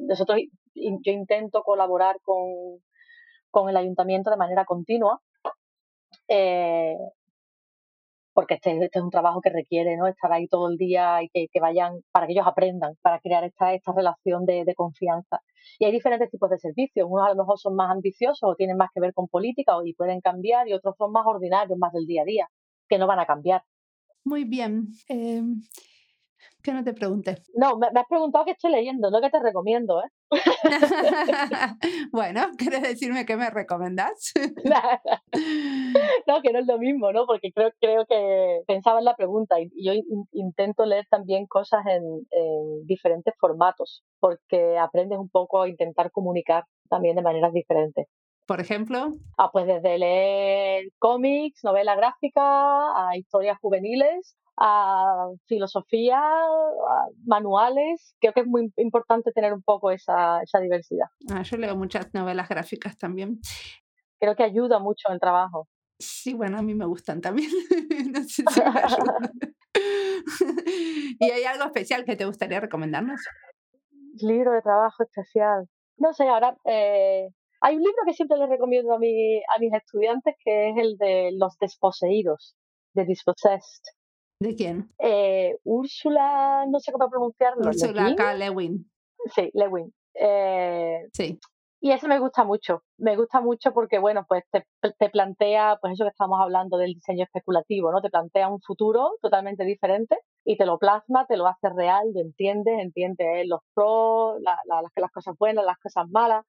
[0.07, 0.39] Nosotros,
[0.75, 2.79] yo intento colaborar con,
[3.51, 5.21] con el ayuntamiento de manera continua.
[6.27, 6.97] Eh,
[8.33, 10.07] porque este, este, es un trabajo que requiere ¿no?
[10.07, 13.73] estar ahí todo el día y que, vayan, para que ellos aprendan, para crear esta,
[13.73, 15.39] esta relación de, confianza.
[15.79, 18.77] Y hay diferentes tipos de servicios, unos a lo mejor son más ambiciosos o tienen
[18.77, 22.05] más que ver con política y pueden cambiar, y otros son más ordinarios, más del
[22.05, 22.47] día a día,
[22.89, 23.63] que no van a cambiar.
[24.25, 24.87] Muy bien.
[25.09, 25.43] Eh,
[26.63, 27.37] que no te pregunte.
[27.55, 30.09] No, me, has preguntado qué estoy leyendo, no que te recomiendo, ¿eh?
[32.11, 34.31] bueno, ¿quieres decirme qué me recomendas?
[36.27, 37.25] no, que no es lo mismo, ¿no?
[37.25, 39.93] Porque creo, creo que pensaba en la pregunta y, yo
[40.31, 46.63] intento leer también cosas en, en diferentes formatos, porque aprendes un poco a intentar comunicar
[46.89, 48.07] también de maneras diferentes.
[48.45, 49.11] Por ejemplo.
[49.37, 58.15] Ah, pues desde leer cómics, novela gráfica, a historias juveniles, a filosofía, a manuales.
[58.19, 61.07] Creo que es muy importante tener un poco esa, esa diversidad.
[61.31, 63.39] Ah, yo leo muchas novelas gráficas también.
[64.19, 65.67] Creo que ayuda mucho el trabajo.
[65.99, 67.49] Sí, bueno, a mí me gustan también.
[68.13, 69.63] no sé si me
[71.19, 73.21] ¿Y hay algo especial que te gustaría recomendarnos?
[74.21, 75.67] Libro de trabajo especial.
[75.97, 77.27] No sé, ahora eh,
[77.61, 80.97] hay un libro que siempre le recomiendo a, mi, a mis estudiantes que es el
[80.97, 82.55] de Los Desposeídos,
[82.93, 83.83] de Dispossessed.
[84.43, 84.89] ¿De quién?
[84.99, 87.65] Eh, Úrsula, no sé cómo pronunciarlo.
[87.65, 88.33] Úrsula K.
[88.33, 88.91] Lewin.
[89.33, 89.93] Sí, Lewin.
[90.15, 91.39] Eh, sí.
[91.79, 92.83] Y eso me gusta mucho.
[92.97, 94.65] Me gusta mucho porque, bueno, pues te,
[94.99, 98.01] te, plantea, pues eso que estamos hablando del diseño especulativo, ¿no?
[98.01, 102.19] Te plantea un futuro totalmente diferente y te lo plasma, te lo hace real, lo
[102.19, 106.45] entiendes, entiendes los pros, la, la, las cosas buenas, las cosas malas.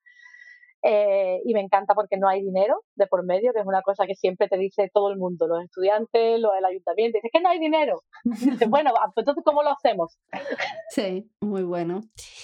[0.86, 4.06] Eh, y me encanta porque no hay dinero de por medio, que es una cosa
[4.06, 7.48] que siempre te dice todo el mundo, los estudiantes, los del ayuntamiento, dice que no
[7.48, 8.02] hay dinero.
[8.68, 10.18] bueno, pues entonces, ¿cómo lo hacemos?
[10.90, 12.02] Sí, muy bueno.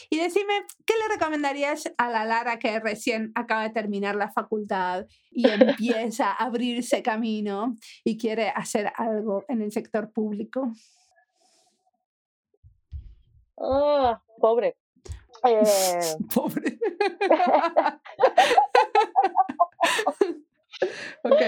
[0.08, 0.54] Y decime,
[0.86, 6.30] ¿qué le recomendarías a la Lara que recién acaba de terminar la facultad y empieza
[6.30, 7.74] a abrirse camino
[8.04, 10.72] y quiere hacer algo en el sector público?
[13.60, 14.78] Ah, pobre.
[15.42, 16.16] Eh...
[16.34, 16.78] Pobre.
[21.24, 21.42] ok.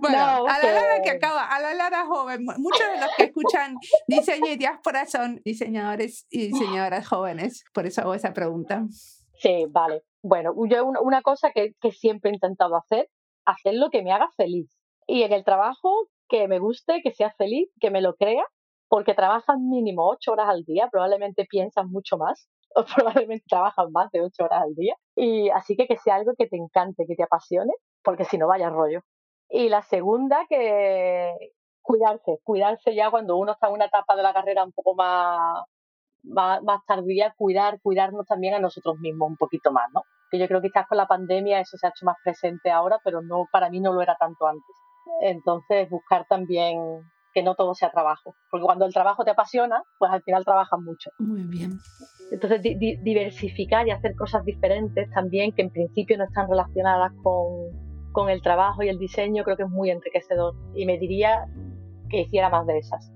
[0.00, 3.76] Bueno, a la Lara que acaba, a la Lara joven, muchos de los que escuchan
[4.06, 8.84] diseño y diáspora son diseñadores y diseñadoras jóvenes, por eso hago esa pregunta.
[9.38, 10.02] Sí, vale.
[10.22, 13.08] Bueno, yo una cosa que, que siempre he intentado hacer,
[13.44, 14.70] hacer lo que me haga feliz.
[15.06, 18.44] Y en el trabajo, que me guste, que sea feliz, que me lo crea
[18.92, 22.46] porque trabajan mínimo ocho horas al día, probablemente piensan mucho más
[22.94, 24.94] probablemente trabajan más de ocho horas al día.
[25.16, 28.48] Y así que que sea algo que te encante, que te apasione, porque si no
[28.48, 29.00] vaya rollo.
[29.48, 31.34] Y la segunda, que
[31.82, 35.64] cuidarse, cuidarse ya cuando uno está en una etapa de la carrera un poco más,
[36.22, 40.02] más, más tardía, cuidar, cuidarnos también a nosotros mismos un poquito más, ¿no?
[40.30, 42.98] Que yo creo que quizás con la pandemia eso se ha hecho más presente ahora,
[43.04, 44.76] pero no, para mí no lo era tanto antes.
[45.20, 47.02] Entonces, buscar también
[47.32, 48.36] que no todo sea trabajo.
[48.50, 51.10] Porque cuando el trabajo te apasiona, pues al final trabajas mucho.
[51.18, 51.78] Muy bien.
[52.30, 58.30] Entonces, diversificar y hacer cosas diferentes también, que en principio no están relacionadas con, con
[58.30, 60.54] el trabajo y el diseño, creo que es muy enriquecedor.
[60.74, 61.46] Y me diría
[62.08, 63.12] que hiciera más de esas.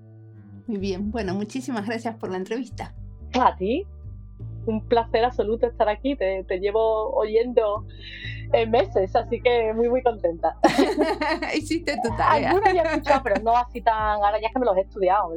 [0.67, 1.11] Muy bien.
[1.11, 2.95] Bueno, muchísimas gracias por la entrevista.
[3.41, 3.85] A ti.
[4.67, 6.17] Un placer absoluto estar aquí.
[6.17, 7.87] Te, te llevo oyendo
[8.53, 10.57] en meses, así que muy, muy contenta.
[11.55, 12.51] Hiciste tu tarea.
[12.51, 14.23] Algunos ya he escuchado, pero no así tan.
[14.23, 15.33] Ahora ya es que me los he estudiado.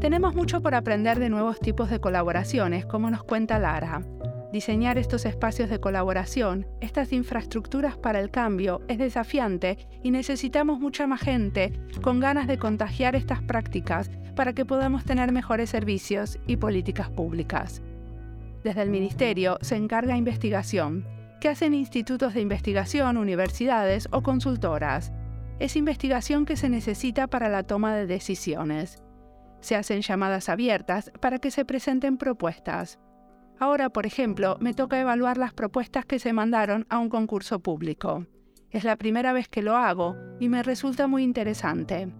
[0.00, 4.00] Tenemos mucho por aprender de nuevos tipos de colaboraciones, como nos cuenta Lara.
[4.52, 11.06] Diseñar estos espacios de colaboración, estas infraestructuras para el cambio, es desafiante y necesitamos mucha
[11.06, 16.56] más gente con ganas de contagiar estas prácticas para que podamos tener mejores servicios y
[16.56, 17.82] políticas públicas.
[18.64, 21.06] Desde el Ministerio se encarga investigación,
[21.42, 25.12] que hacen institutos de investigación, universidades o consultoras.
[25.58, 29.02] Es investigación que se necesita para la toma de decisiones.
[29.60, 32.98] Se hacen llamadas abiertas para que se presenten propuestas
[33.60, 38.26] Ahora, por ejemplo, me toca evaluar las propuestas que se mandaron a un concurso público.
[38.70, 42.12] Es la primera vez que lo hago y me resulta muy interesante.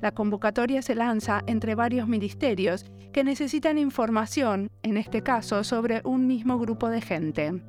[0.00, 6.26] La convocatoria se lanza entre varios ministerios que necesitan información, en este caso, sobre un
[6.26, 7.62] mismo grupo de gente.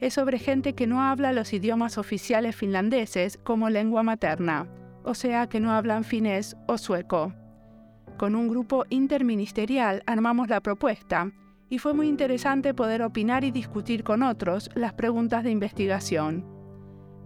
[0.00, 4.68] Es sobre gente que no habla los idiomas oficiales finlandeses como lengua materna,
[5.04, 7.32] o sea que no hablan finés o sueco.
[8.18, 11.32] Con un grupo interministerial armamos la propuesta
[11.68, 16.44] y fue muy interesante poder opinar y discutir con otros las preguntas de investigación.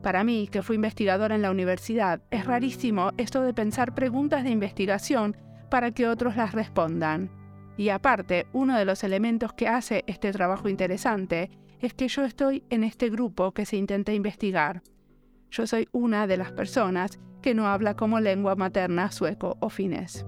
[0.02, 4.50] Para mí, que fui investigadora en la universidad, es rarísimo esto de pensar preguntas de
[4.50, 5.36] investigación
[5.70, 7.30] para que otros las respondan.
[7.76, 12.64] Y aparte, uno de los elementos que hace este trabajo interesante es que yo estoy
[12.70, 14.82] en este grupo que se intenta investigar.
[15.50, 20.26] Yo soy una de las personas que no habla como lengua materna sueco o finés.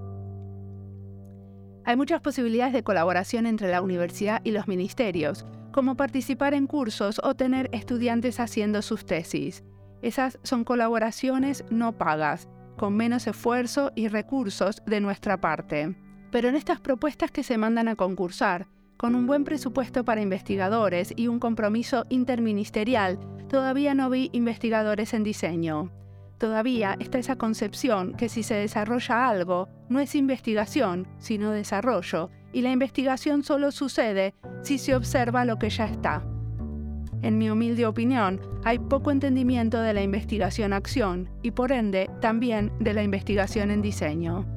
[1.83, 7.19] Hay muchas posibilidades de colaboración entre la universidad y los ministerios, como participar en cursos
[7.23, 9.63] o tener estudiantes haciendo sus tesis.
[10.01, 15.95] Esas son colaboraciones no pagas, con menos esfuerzo y recursos de nuestra parte.
[16.31, 18.67] Pero en estas propuestas que se mandan a concursar,
[18.97, 23.19] con un buen presupuesto para investigadores y un compromiso interministerial,
[23.49, 25.91] todavía no vi investigadores en diseño.
[26.41, 32.63] Todavía está esa concepción que si se desarrolla algo, no es investigación, sino desarrollo, y
[32.63, 34.33] la investigación solo sucede
[34.63, 36.25] si se observa lo que ya está.
[37.21, 42.95] En mi humilde opinión, hay poco entendimiento de la investigación-acción y por ende también de
[42.95, 44.47] la investigación en diseño.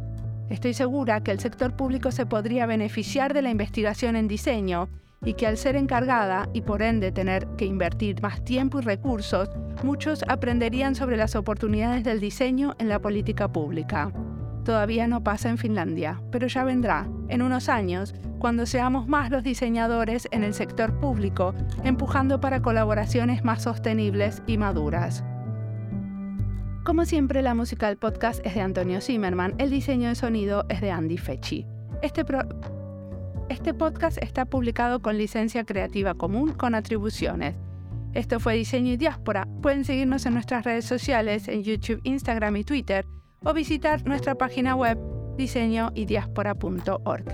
[0.49, 4.89] Estoy segura que el sector público se podría beneficiar de la investigación en diseño
[5.25, 9.51] y que al ser encargada y por ende tener que invertir más tiempo y recursos,
[9.83, 14.13] muchos aprenderían sobre las oportunidades del diseño en la política pública.
[14.65, 19.43] Todavía no pasa en Finlandia, pero ya vendrá, en unos años, cuando seamos más los
[19.43, 25.23] diseñadores en el sector público, empujando para colaboraciones más sostenibles y maduras.
[26.85, 30.91] Como siempre, la música podcast es de Antonio Zimmerman, el diseño de sonido es de
[30.91, 31.67] Andy Fechi.
[32.03, 32.25] Este,
[33.49, 37.55] este podcast está publicado con licencia creativa común con atribuciones.
[38.13, 39.47] Esto fue Diseño y Diáspora.
[39.61, 43.07] Pueden seguirnos en nuestras redes sociales, en YouTube, Instagram y Twitter
[43.45, 44.99] o visitar nuestra página web
[45.37, 47.25] diseñoydiaspora.org.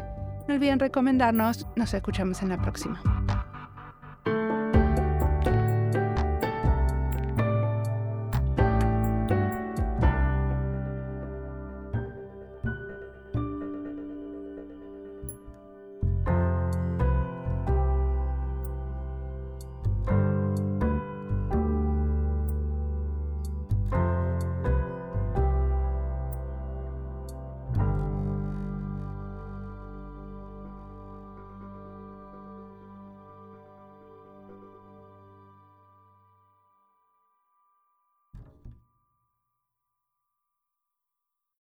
[0.49, 3.01] No olviden recomendarnos, nos escuchamos en la próxima.